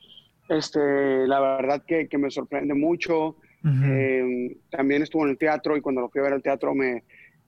este, 0.49 1.27
la 1.27 1.41
verdad 1.41 1.83
que, 1.87 2.09
que 2.09 2.19
me 2.19 2.31
sorprende 2.31 2.75
mucho. 2.75 3.37
Eh, 3.85 4.57
también 4.71 5.03
estuvo 5.03 5.25
en 5.25 5.31
el 5.31 5.39
teatro 5.39 5.77
y 5.77 5.81
cuando 5.81 6.01
lo 6.01 6.09
fui 6.09 6.21
a 6.21 6.25
ver 6.25 6.33
al 6.33 6.43
teatro 6.43 6.75
me, 6.75 7.03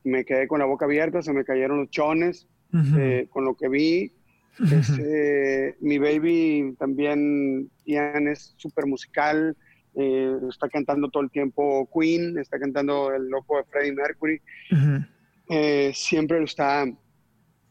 me 0.05 0.25
quedé 0.25 0.49
con 0.49 0.59
la 0.59 0.67
boca 0.67 0.85
abierta, 0.85 1.23
se 1.23 1.33
me 1.33 1.45
cayeron 1.45 1.79
los 1.79 1.91
chones 1.91 2.47
eh, 2.99 3.27
con 3.31 3.45
lo 3.45 3.55
que 3.55 3.69
vi. 3.69 4.13
Este, 4.61 5.77
mi 5.81 5.99
baby 5.99 6.75
también, 6.79 7.71
Ian, 7.87 8.29
es 8.29 8.53
súper 8.59 8.87
musical, 8.87 9.57
eh, 9.95 10.37
está 10.49 10.69
cantando 10.69 11.09
todo 11.09 11.23
el 11.23 11.31
tiempo 11.31 11.89
Queen, 11.93 12.39
está 12.39 12.59
cantando 12.59 13.13
el 13.13 13.29
loco 13.29 13.57
de 13.57 13.65
Freddie 13.65 13.93
Mercury, 13.93 14.41
siempre 15.93 16.39
lo 16.39 16.45
está 16.45 16.87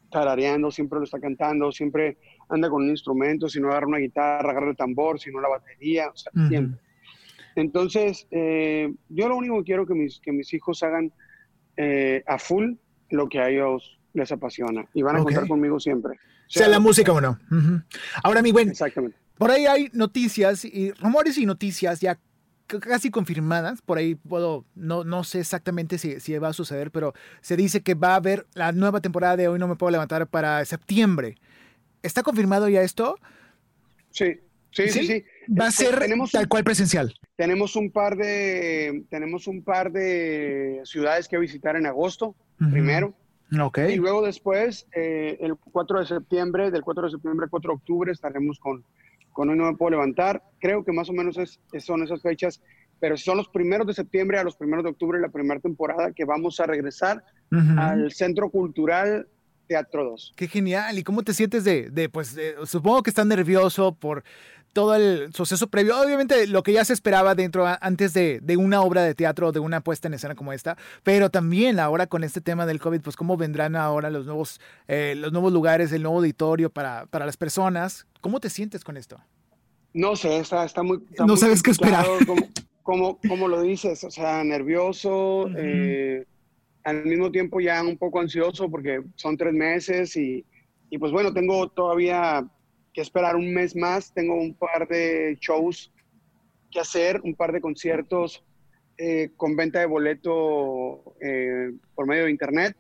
tarareando, 0.10 0.72
siempre 0.72 1.00
lo 1.00 1.06
está 1.06 1.20
cantando, 1.20 1.72
siempre 1.72 2.18
anda 2.50 2.70
con 2.70 2.84
un 2.84 2.90
instrumento, 2.90 3.48
si 3.48 3.60
no 3.60 3.70
agarra 3.70 3.88
una 3.88 3.98
guitarra, 4.00 4.52
agarra 4.52 4.72
el 4.72 4.76
tambor, 4.76 5.20
si 5.20 5.32
no 5.32 5.40
la 5.40 5.50
batería, 5.50 6.10
o 6.10 6.16
sea, 6.16 6.32
siempre. 6.48 6.80
Entonces, 7.56 8.28
eh, 8.32 8.94
yo 9.10 9.28
lo 9.28 9.36
único 9.36 9.58
que 9.60 9.64
quiero 9.64 9.86
que 9.86 9.94
mis, 9.94 10.20
que 10.20 10.32
mis 10.32 10.54
hijos 10.54 10.82
hagan 10.84 11.12
eh, 11.78 12.24
a 12.26 12.40
full 12.40 12.74
lo 13.10 13.28
que 13.28 13.40
a 13.40 13.50
ellos 13.50 14.00
les 14.14 14.32
apasiona 14.32 14.86
y 14.94 15.02
van 15.02 15.18
a 15.18 15.24
contar 15.24 15.48
conmigo 15.48 15.80
siempre. 15.80 16.20
Sea, 16.48 16.68
la 16.68 16.80
música 16.80 17.12
o 17.12 17.22
no. 17.22 17.38
Ahora, 18.24 18.42
mi 18.42 18.52
buen, 18.52 18.70
Exactamente. 18.70 19.18
Por 19.40 19.52
ahí 19.52 19.66
hay 19.66 19.90
noticias 19.94 20.66
y 20.66 20.92
rumores 20.92 21.38
y 21.38 21.46
noticias 21.46 22.02
ya 22.02 22.20
casi 22.68 23.10
confirmadas, 23.10 23.82
por 23.82 23.98
ahí 23.98 24.14
puedo, 24.14 24.66
no, 24.76 25.04
no 25.04 25.24
sé 25.24 25.40
exactamente 25.40 25.98
si, 25.98 26.20
si 26.20 26.38
va 26.38 26.50
a 26.50 26.54
suceder, 26.54 26.92
pero 26.92 27.14
se 27.42 27.56
dice 27.56 27.82
que 27.82 27.96
va 27.96 28.10
a 28.10 28.16
haber 28.18 28.46
la 28.54 28.74
nueva 28.74 29.02
temporada 29.02 29.38
de 29.38 29.48
Hoy 29.48 29.58
No 29.58 29.68
Me 29.68 29.76
Puedo 29.76 29.92
Levantar 29.92 30.28
para 30.28 30.64
septiembre. 30.66 31.38
¿Está 32.04 32.22
confirmado 32.22 32.70
ya 32.70 32.82
esto? 32.82 33.18
Sí, 34.12 34.40
sí, 34.72 34.90
sí, 34.90 35.08
sí. 35.08 35.26
Va 35.50 35.68
a 35.68 35.72
ser 35.72 35.98
tenemos, 35.98 36.32
tal 36.32 36.48
cual 36.48 36.66
presencial. 36.66 37.14
Tenemos 37.38 37.78
un 37.78 37.92
par 37.92 38.18
de, 38.18 39.06
tenemos 39.10 39.48
un 39.48 39.64
par 39.64 39.92
de 39.92 40.82
ciudades 40.84 41.28
que 41.30 41.38
visitar 41.40 41.78
en 41.78 41.86
agosto, 41.86 42.36
primero. 42.72 43.16
Okay. 43.60 43.94
Y 43.94 43.96
luego 43.96 44.22
después, 44.22 44.86
eh, 44.94 45.38
el 45.40 45.56
4 45.56 46.02
de 46.02 46.06
septiembre, 46.06 46.70
del 46.70 46.84
4 46.84 47.06
de 47.06 47.12
septiembre 47.12 47.46
al 47.46 47.50
4 47.50 47.72
de 47.72 47.76
octubre, 47.76 48.12
estaremos 48.12 48.60
con, 48.60 48.84
con 49.40 49.50
Hoy 49.50 49.56
No 49.56 49.72
Me 49.72 49.78
Puedo 49.78 49.92
Levantar. 49.92 50.44
Creo 50.60 50.84
que 50.84 50.92
más 50.92 51.10
o 51.10 51.14
menos 51.14 51.38
es, 51.38 51.62
son 51.82 52.04
esas 52.04 52.22
fechas, 52.22 52.62
pero 53.00 53.16
son 53.16 53.38
los 53.38 53.48
primeros 53.48 53.88
de 53.88 53.94
septiembre 53.94 54.38
a 54.38 54.44
los 54.44 54.58
primeros 54.58 54.84
de 54.84 54.90
octubre, 54.90 55.18
la 55.18 55.30
primera 55.30 55.62
temporada, 55.62 56.12
que 56.12 56.26
vamos 56.26 56.60
a 56.60 56.66
regresar 56.66 57.24
al 57.78 58.12
Centro 58.12 58.50
Cultural 58.50 59.30
Teatro 59.66 60.04
2. 60.04 60.34
Qué 60.36 60.50
genial. 60.50 61.00
¿Y 61.00 61.04
cómo 61.04 61.24
te 61.24 61.34
sientes 61.34 61.64
de, 61.64 61.90
de 61.90 62.10
pues, 62.10 62.36
supongo 62.66 63.02
que 63.02 63.12
estás 63.12 63.26
nervioso 63.26 63.96
por 63.96 64.26
todo 64.74 64.96
el 64.96 65.34
suceso 65.34 65.68
previo? 65.68 66.00
Obviamente 66.00 66.48
lo 66.48 66.64
que 66.64 66.74
ya 66.74 66.86
se 66.86 66.94
esperaba 66.94 67.36
dentro, 67.36 67.66
antes 67.82 68.14
de, 68.14 68.40
de, 68.42 68.58
una 68.58 68.82
obra 68.82 69.04
de 69.04 69.16
teatro, 69.16 69.52
de 69.52 69.60
una 69.60 69.82
puesta 69.82 70.08
en 70.08 70.14
escena 70.14 70.36
como 70.36 70.54
esta, 70.54 70.78
pero 71.04 71.30
también 71.30 71.80
ahora 71.80 72.08
con 72.08 72.24
este 72.24 72.42
tema 72.42 72.66
del 72.66 72.80
COVID, 72.80 73.02
pues 73.02 73.16
cómo 73.16 73.38
vendrán 73.38 73.76
ahora 73.76 74.10
los 74.10 74.26
nuevos, 74.26 74.60
eh, 74.88 75.14
los 75.18 75.32
nuevos 75.32 75.54
lugares, 75.54 75.92
el 75.92 76.04
nuevo 76.04 76.18
auditorio 76.18 76.70
para, 76.70 77.06
para 77.08 77.26
las 77.26 77.38
personas. 77.38 78.06
¿Cómo 78.22 78.40
te 78.40 78.50
sientes 78.50 78.84
con 78.84 78.98
esto? 78.98 79.18
No 79.94 80.16
sé, 80.16 80.38
está, 80.40 80.66
está 80.66 80.84
muy... 80.84 81.02
no 81.26 81.38
sabes 81.38 81.64
qué 81.64 81.72
esperar. 81.72 82.06
Como, 82.82 83.20
como, 83.20 83.48
lo 83.48 83.62
dices, 83.62 84.04
o 84.04 84.10
sea, 84.10 84.44
nervioso 84.44 85.48
al 86.84 87.06
mismo 87.06 87.32
tiempo 87.32 87.60
ya 87.60 87.82
un 87.84 87.98
poco 87.98 88.20
ansioso 88.20 88.70
porque 88.70 89.02
son 89.16 89.38
tres 89.38 89.54
meses 89.54 90.16
y, 90.16 90.46
y, 90.90 90.98
pues 90.98 91.12
bueno, 91.12 91.34
tengo 91.34 91.70
todavía 91.70 92.46
que 92.94 93.02
esperar 93.02 93.36
un 93.36 93.54
mes 93.54 93.76
más, 93.76 94.14
tengo 94.14 94.36
un 94.36 94.54
par 94.54 94.88
de 94.88 95.38
shows 95.40 95.92
que 96.72 96.80
hacer, 96.80 97.22
un 97.24 97.36
par 97.36 97.52
de 97.52 97.62
conciertos 97.62 98.44
eh, 98.98 99.30
con 99.38 99.56
venta 99.56 99.80
de 99.80 99.86
boleto 99.86 101.16
eh, 101.22 101.72
por 101.96 102.06
medio 102.06 102.26
de 102.26 102.32
internet. 102.32 102.76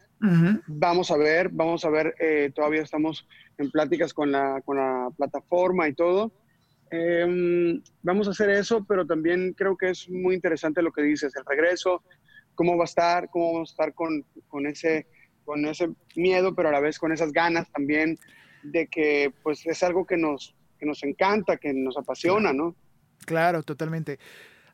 Vamos 0.67 1.12
a 1.12 1.17
ver, 1.17 1.48
vamos 1.50 1.86
a 1.86 1.89
ver, 1.89 2.13
eh, 2.19 2.52
todavía 2.54 2.82
estamos 2.82 3.26
en 3.58 3.72
pláticas 3.72 4.13
con 4.13 4.32
la, 4.32 4.62
con 4.65 4.76
la 4.76 5.10
plataforma 5.15 5.88
y 5.88 5.93
todo. 5.93 6.34
Em, 6.91 7.82
vamos 8.02 8.28
a 8.28 8.32
hacer 8.32 8.50
eso, 8.50 8.84
pero 8.86 9.06
también 9.06 9.54
creo 9.54 9.78
que 9.78 9.91
es 9.91 10.10
muy 10.10 10.36
interesante 10.36 10.82
lo 10.82 10.91
que 10.91 11.04
dices, 11.04 11.34
el 11.38 11.45
regreso, 11.45 12.04
cómo 12.56 12.76
va 12.76 12.84
a 12.84 12.86
estar, 12.86 13.30
cómo 13.30 13.54
vamos 13.54 13.69
a 13.69 13.74
estar 13.74 13.93
con, 13.93 14.26
con, 14.50 14.67
ese, 14.67 15.08
con 15.45 15.65
ese 15.65 15.89
miedo, 16.17 16.54
pero 16.54 16.67
a 16.67 16.74
la 16.74 16.82
vez 16.82 17.00
con 17.00 17.13
esas 17.13 17.32
ganas 17.32 17.72
también 17.72 18.17
de 18.63 18.88
que 18.88 19.32
pues 19.43 19.65
es 19.65 19.84
algo 19.84 20.06
que 20.06 20.17
nos, 20.17 20.56
que 20.80 20.86
nos 20.86 21.04
encanta, 21.04 21.58
que 21.58 21.74
nos 21.74 21.98
apasiona, 21.98 22.54
¿no? 22.54 22.76
Claro, 23.26 23.63
totalmente. 23.63 24.19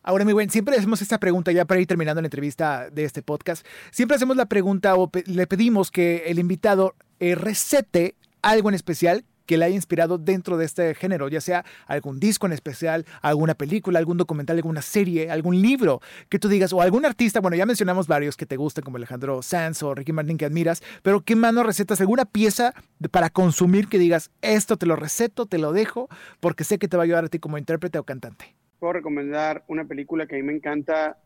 Ahora, 0.04 0.24
mi 0.24 0.34
buen, 0.34 0.52
siempre 0.52 0.76
hacemos 0.76 1.02
esta 1.02 1.20
pregunta 1.20 1.52
ya 1.52 1.66
para 1.66 1.82
ir 1.82 1.88
terminando 1.88 2.22
la 2.22 2.28
entrevista 2.28 2.90
de 2.92 3.06
este 3.06 3.24
podcast. 3.24 3.66
Siempre 3.90 4.16
hacemos 4.16 4.38
la 4.38 4.46
pregunta 4.46 4.96
o 4.96 5.10
le 5.26 5.48
pedimos 5.48 5.90
que 5.90 6.26
el 6.28 6.38
invitado 6.38 6.94
eh, 7.20 7.34
recete 7.34 8.16
algo 8.44 8.70
en 8.70 8.76
especial 8.76 9.26
que 9.46 9.58
le 9.58 9.66
haya 9.66 9.76
inspirado 9.76 10.18
dentro 10.18 10.58
de 10.58 10.66
este 10.66 10.96
género, 10.96 11.28
ya 11.30 11.42
sea 11.42 11.66
algún 11.88 12.20
disco 12.20 12.46
en 12.48 12.54
especial, 12.54 13.06
alguna 13.22 13.54
película, 13.56 14.00
algún 14.00 14.18
documental, 14.18 14.58
alguna 14.58 14.82
serie, 14.82 15.30
algún 15.30 15.62
libro 15.62 16.02
que 16.30 16.40
tú 16.40 16.48
digas, 16.50 16.74
o 16.74 16.82
algún 16.82 17.06
artista, 17.06 17.40
bueno, 17.40 17.58
ya 17.58 17.66
mencionamos 17.66 18.08
varios 18.08 18.38
que 18.38 18.46
te 18.46 18.58
gustan, 18.58 18.84
como 18.84 18.98
Alejandro 18.98 19.42
Sanz 19.42 19.84
o 19.84 19.94
Ricky 19.96 20.12
Martin 20.12 20.38
que 20.38 20.46
admiras, 20.46 20.84
pero 21.02 21.22
¿qué 21.22 21.36
mano 21.36 21.64
recetas? 21.64 22.02
¿Alguna 22.02 22.26
pieza 22.26 22.74
para 23.12 23.30
consumir 23.30 23.88
que 23.88 24.00
digas, 24.00 24.32
esto 24.42 24.78
te 24.78 24.86
lo 24.86 24.96
receto, 24.96 25.46
te 25.46 25.58
lo 25.58 25.74
dejo, 25.74 26.10
porque 26.40 26.64
sé 26.64 26.78
que 26.78 26.88
te 26.88 26.98
va 26.98 27.04
a 27.04 27.06
ayudar 27.06 27.26
a 27.26 27.30
ti 27.30 27.40
como 27.40 27.58
intérprete 27.58 28.00
o 28.00 28.04
cantante? 28.04 28.56
Puedo 28.80 28.94
recomendar 28.94 29.64
una 29.68 29.86
película 29.86 30.28
que 30.28 30.36
a 30.36 30.38
mí 30.38 30.44
me 30.44 30.54
encanta, 30.54 31.18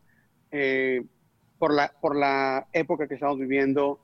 eh, 0.50 1.04
por 1.58 1.74
la, 1.74 1.92
por 2.00 2.16
la 2.16 2.66
época 2.72 3.06
que 3.06 3.14
estamos 3.14 3.38
viviendo, 3.38 4.00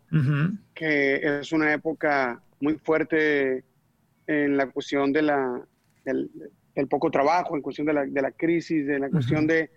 que 0.74 1.40
es 1.40 1.52
una 1.52 1.72
época 1.72 2.42
muy 2.60 2.74
fuerte 2.74 3.64
en 4.26 4.56
la 4.56 4.70
cuestión 4.70 5.12
de 5.12 5.22
la, 5.22 5.66
del, 6.04 6.30
poco 6.88 7.10
trabajo, 7.10 7.56
en 7.56 7.62
cuestión 7.62 7.86
de 7.86 7.92
la, 7.92 8.04
de 8.04 8.22
la 8.22 8.32
crisis, 8.32 8.86
de 8.86 8.98
la 8.98 9.08
cuestión 9.08 9.46
de, 9.46 9.70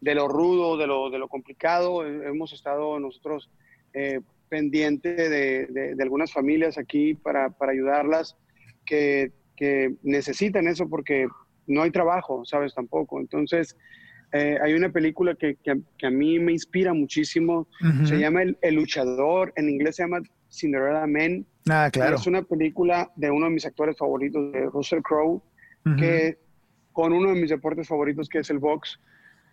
de, 0.00 0.14
lo 0.14 0.28
rudo, 0.28 0.76
de 0.76 0.86
lo, 0.86 1.10
de 1.10 1.18
lo 1.18 1.28
complicado. 1.28 2.06
Hemos 2.06 2.52
estado 2.52 2.98
nosotros 3.00 3.50
eh, 3.94 4.20
pendientes 4.48 5.16
de, 5.16 5.66
de, 5.94 6.02
algunas 6.02 6.32
familias 6.32 6.76
aquí 6.76 7.14
para, 7.14 7.50
para 7.50 7.72
ayudarlas 7.72 8.36
que, 8.84 9.32
que 9.56 9.94
necesitan 10.02 10.66
eso 10.68 10.88
porque 10.88 11.26
no 11.66 11.82
hay 11.82 11.90
trabajo, 11.90 12.44
¿sabes? 12.44 12.74
Tampoco. 12.74 13.20
Entonces, 13.20 13.76
eh, 14.32 14.58
hay 14.62 14.74
una 14.74 14.90
película 14.90 15.34
que, 15.34 15.56
que, 15.56 16.06
a 16.06 16.10
mí 16.10 16.38
me 16.38 16.52
inspira 16.52 16.94
muchísimo, 16.94 17.68
se 18.04 18.18
llama 18.18 18.42
el, 18.42 18.74
Luchador, 18.74 19.52
en 19.56 19.68
inglés 19.68 19.96
se 19.96 20.04
llama 20.04 20.22
Cinderella 20.52 21.06
Man. 21.06 21.46
Ah, 21.68 21.88
claro. 21.90 22.16
Es 22.16 22.26
una 22.26 22.42
película 22.42 23.10
de 23.16 23.30
uno 23.30 23.46
de 23.46 23.52
mis 23.52 23.66
actores 23.66 23.96
favoritos, 23.96 24.52
de 24.52 24.66
Russell 24.66 25.02
Crowe, 25.02 25.42
que 25.98 26.38
con 26.92 27.12
uno 27.12 27.30
de 27.30 27.40
mis 27.40 27.50
deportes 27.50 27.88
favoritos, 27.88 28.28
que 28.28 28.38
es 28.38 28.50
el 28.50 28.58
box. 28.58 29.00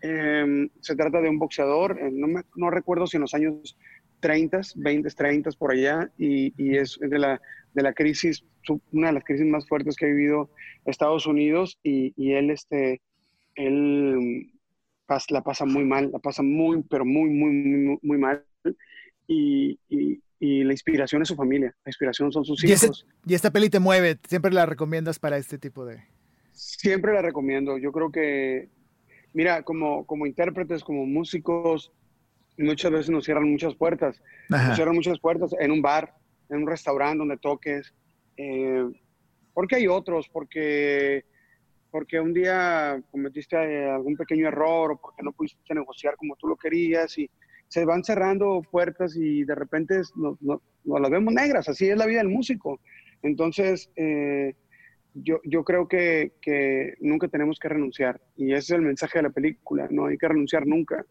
Em, 0.02 0.70
se 0.80 0.96
trata 0.96 1.20
de 1.20 1.30
un 1.30 1.40
boxeador, 1.40 1.98
eh, 2.00 2.10
no, 2.12 2.28
me, 2.28 2.42
no, 2.56 2.70
recuerdo 2.70 3.06
si 3.06 3.18
en 3.18 3.22
los 3.22 3.34
años 3.34 3.78
30, 4.22 4.62
20, 4.76 5.10
30 5.10 5.50
por 5.58 5.72
allá, 5.72 6.10
y, 6.18 6.54
y 6.58 6.78
es 6.78 6.98
de 7.02 7.20
la, 7.20 7.42
de 7.74 7.84
la 7.84 7.94
crisis, 7.94 8.46
una 8.92 9.08
de 9.08 9.14
las 9.14 9.24
crisis 9.26 9.46
más 9.46 9.68
fuertes 9.68 9.98
que 9.98 10.06
ha 10.06 10.10
vivido 10.10 10.50
Estados 10.86 11.26
Unidos, 11.26 11.80
y, 11.84 12.14
y 12.16 12.34
él, 12.34 12.50
este, 12.50 13.02
él 13.56 14.52
la 15.30 15.42
pasa 15.42 15.66
muy 15.66 15.84
mal, 15.84 16.12
la 16.12 16.20
pasa 16.20 16.44
muy, 16.44 16.84
pero 16.84 17.04
muy, 17.04 17.30
muy, 17.30 18.00
muy, 18.02 18.18
mal. 18.18 18.46
Y, 19.28 19.80
y, 19.90 20.22
la 20.40 20.72
inspiración 20.72 21.22
es 21.22 21.28
su 21.28 21.36
familia, 21.36 21.76
la 21.84 21.90
inspiración 21.90 22.32
son 22.32 22.46
sus 22.46 22.64
hijos. 22.64 23.06
y 23.26 23.34
esta 23.34 23.52
peli 23.52 23.70
te 23.70 23.80
mueve, 23.80 24.18
¿siempre 24.28 24.52
la 24.52 24.66
recomiendas 24.66 25.20
para 25.20 25.38
este 25.38 25.58
tipo 25.58 25.86
de...? 25.86 26.04
Siempre 26.54 27.14
la 27.14 27.22
recomiendo, 27.22 27.78
yo 27.78 27.92
creo 27.92 28.12
que, 28.12 28.70
mira, 29.34 29.64
como, 29.64 30.06
como 30.06 30.26
intérpretes, 30.26 30.84
como 30.84 31.06
músicos, 31.06 31.92
muchas 32.58 32.92
veces 32.92 33.10
nos 33.10 33.26
cierran 33.26 33.50
muchas 33.50 33.76
puertas, 33.76 34.22
nos 34.50 34.76
cierran 34.76 34.96
muchas 34.96 35.20
puertas 35.20 35.52
en 35.60 35.72
un 35.72 35.82
bar, 35.82 36.14
en 36.50 36.60
un 36.60 36.68
restaurante 36.68 37.20
donde 37.20 37.38
toques, 37.38 37.94
eh, 38.38 38.86
porque 39.54 39.76
hay 39.76 39.88
otros, 39.88 40.30
porque 40.32 41.24
porque 41.92 42.20
un 42.20 42.34
día 42.34 43.02
cometiste 43.12 43.56
eh, 43.56 43.90
algún 43.90 44.16
pequeño 44.16 44.48
error 44.48 44.92
o 44.92 44.98
porque 44.98 45.24
no 45.24 45.32
pudiste 45.32 45.74
negociar 45.74 46.16
como 46.18 46.36
tú 46.36 46.48
lo 46.48 46.56
querías 46.56 47.18
y 47.18 47.30
se 47.70 47.86
van 47.86 48.04
cerrando 48.04 48.62
puertas 48.70 49.16
y 49.16 49.44
de 49.46 49.56
repente 49.56 50.02
nos, 50.16 50.38
las 50.84 51.12
vemos 51.12 51.34
negras, 51.34 51.70
así 51.70 51.88
es 51.88 51.98
la 51.98 52.08
vida 52.08 52.18
del 52.18 52.30
músico. 52.30 52.80
Entonces, 53.22 53.92
eh, 53.96 54.56
yo, 55.14 55.40
yo, 55.44 55.64
creo 55.64 55.88
que, 55.88 56.34
que, 56.42 56.96
nunca 57.00 57.28
tenemos 57.28 57.60
que 57.60 57.70
renunciar 57.70 58.20
y 58.36 58.52
ese 58.54 58.60
es 58.60 58.72
el 58.72 58.82
mensaje 58.82 59.20
de 59.20 59.24
la 59.24 59.30
película, 59.30 59.88
no 59.90 60.08
hay 60.08 60.18
que 60.18 60.28
renunciar 60.28 60.66
nunca. 60.68 61.06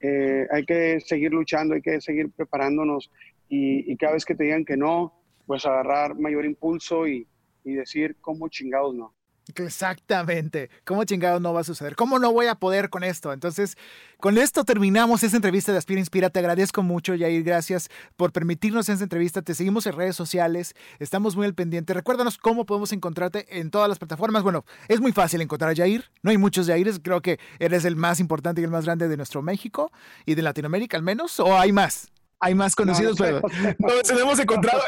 Eh, 0.00 0.46
hay 0.50 0.64
que 0.64 1.00
seguir 1.00 1.32
luchando, 1.32 1.74
hay 1.74 1.82
que 1.82 2.00
seguir 2.00 2.30
preparándonos 2.30 3.10
y, 3.48 3.90
y, 3.90 3.96
cada 3.96 4.14
vez 4.14 4.24
que 4.24 4.34
te 4.34 4.44
digan 4.44 4.64
que 4.64 4.76
no, 4.76 5.12
pues 5.46 5.66
agarrar 5.66 6.14
mayor 6.16 6.44
impulso 6.44 7.08
y, 7.08 7.26
y 7.64 7.74
decir 7.74 8.16
cómo 8.20 8.48
chingados 8.48 8.94
no. 8.94 9.12
Exactamente. 9.54 10.70
¿Cómo 10.84 11.04
chingado 11.04 11.40
no 11.40 11.52
va 11.52 11.60
a 11.60 11.64
suceder? 11.64 11.96
¿Cómo 11.96 12.18
no 12.18 12.32
voy 12.32 12.46
a 12.46 12.54
poder 12.54 12.90
con 12.90 13.02
esto? 13.02 13.32
Entonces, 13.32 13.76
con 14.20 14.36
esto 14.38 14.64
terminamos 14.64 15.22
esta 15.22 15.36
entrevista 15.36 15.72
de 15.72 15.78
Aspira 15.78 16.00
Inspira. 16.00 16.30
Te 16.30 16.38
agradezco 16.38 16.82
mucho, 16.82 17.14
Yair. 17.14 17.42
Gracias 17.42 17.88
por 18.16 18.32
permitirnos 18.32 18.88
esta 18.88 19.04
entrevista. 19.04 19.42
Te 19.42 19.54
seguimos 19.54 19.86
en 19.86 19.94
redes 19.94 20.16
sociales. 20.16 20.74
Estamos 20.98 21.34
muy 21.36 21.46
al 21.46 21.54
pendiente. 21.54 21.94
Recuérdanos 21.94 22.36
cómo 22.38 22.66
podemos 22.66 22.92
encontrarte 22.92 23.58
en 23.58 23.70
todas 23.70 23.88
las 23.88 23.98
plataformas. 23.98 24.42
Bueno, 24.42 24.64
es 24.88 25.00
muy 25.00 25.12
fácil 25.12 25.40
encontrar 25.40 25.70
a 25.70 25.74
Yair. 25.74 26.10
No 26.22 26.30
hay 26.30 26.38
muchos 26.38 26.66
Yaires. 26.66 27.00
Creo 27.02 27.22
que 27.22 27.38
eres 27.58 27.84
el 27.84 27.96
más 27.96 28.20
importante 28.20 28.60
y 28.60 28.64
el 28.64 28.70
más 28.70 28.84
grande 28.84 29.08
de 29.08 29.16
nuestro 29.16 29.42
México 29.42 29.90
y 30.26 30.34
de 30.34 30.42
Latinoamérica 30.42 30.96
al 30.96 31.02
menos. 31.02 31.40
¿O 31.40 31.58
hay 31.58 31.72
más? 31.72 32.10
Hay 32.40 32.54
más 32.54 32.74
conocidos, 32.76 33.16
pero 33.18 33.40
no 33.78 33.88
nos 33.88 34.10
hemos 34.10 34.38
encontrado. 34.38 34.82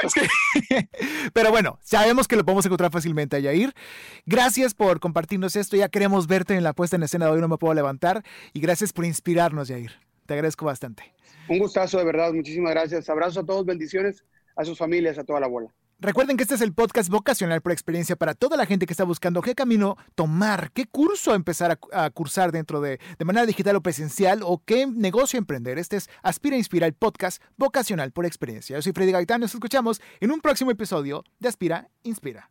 pero 1.32 1.50
bueno, 1.50 1.78
sabemos 1.82 2.28
que 2.28 2.36
lo 2.36 2.44
podemos 2.44 2.64
encontrar 2.66 2.90
fácilmente 2.90 3.36
a 3.36 3.40
Yair. 3.40 3.74
Gracias 4.26 4.74
por 4.74 5.00
compartirnos 5.00 5.56
esto. 5.56 5.76
Ya 5.76 5.88
queremos 5.88 6.26
verte 6.26 6.54
en 6.54 6.62
la 6.62 6.72
puesta 6.72 6.96
en 6.96 7.02
escena 7.02 7.26
de 7.26 7.32
hoy, 7.32 7.40
no 7.40 7.48
me 7.48 7.58
puedo 7.58 7.74
levantar. 7.74 8.24
Y 8.52 8.60
gracias 8.60 8.92
por 8.92 9.04
inspirarnos, 9.04 9.68
Yair. 9.68 9.92
Te 10.26 10.34
agradezco 10.34 10.64
bastante. 10.64 11.14
Un 11.48 11.58
gustazo, 11.58 11.98
de 11.98 12.04
verdad. 12.04 12.32
Muchísimas 12.32 12.70
gracias. 12.70 13.08
Abrazo 13.08 13.40
a 13.40 13.44
todos, 13.46 13.64
bendiciones 13.66 14.24
a 14.56 14.64
sus 14.64 14.78
familias, 14.78 15.18
a 15.18 15.24
toda 15.24 15.40
la 15.40 15.48
bola. 15.48 15.70
Recuerden 16.02 16.38
que 16.38 16.44
este 16.44 16.54
es 16.54 16.62
el 16.62 16.72
podcast 16.72 17.10
vocacional 17.10 17.60
por 17.60 17.72
experiencia 17.72 18.16
para 18.16 18.32
toda 18.32 18.56
la 18.56 18.64
gente 18.64 18.86
que 18.86 18.94
está 18.94 19.04
buscando 19.04 19.42
qué 19.42 19.54
camino 19.54 19.98
tomar, 20.14 20.72
qué 20.72 20.86
curso 20.86 21.34
empezar 21.34 21.78
a, 21.92 22.08
cursar 22.08 22.52
dentro 22.52 22.80
de, 22.80 22.98
de 23.18 23.24
manera 23.26 23.44
digital 23.44 23.76
o 23.76 23.82
presencial 23.82 24.40
o 24.42 24.62
qué 24.64 24.86
negocio 24.86 25.36
emprender. 25.36 25.78
Este 25.78 25.98
es 25.98 26.08
Aspira 26.22 26.56
Inspira, 26.56 26.86
el 26.86 26.94
podcast 26.94 27.42
vocacional 27.58 28.12
por 28.12 28.24
experiencia. 28.24 28.76
Yo 28.76 28.82
soy 28.82 28.92
Freddy 28.92 29.12
Gaitán, 29.12 29.42
nos 29.42 29.52
escuchamos 29.52 30.00
en 30.20 30.30
un 30.32 30.40
próximo 30.40 30.70
episodio 30.70 31.22
de 31.38 31.48
Aspira 31.48 31.90
Inspira. 32.02 32.50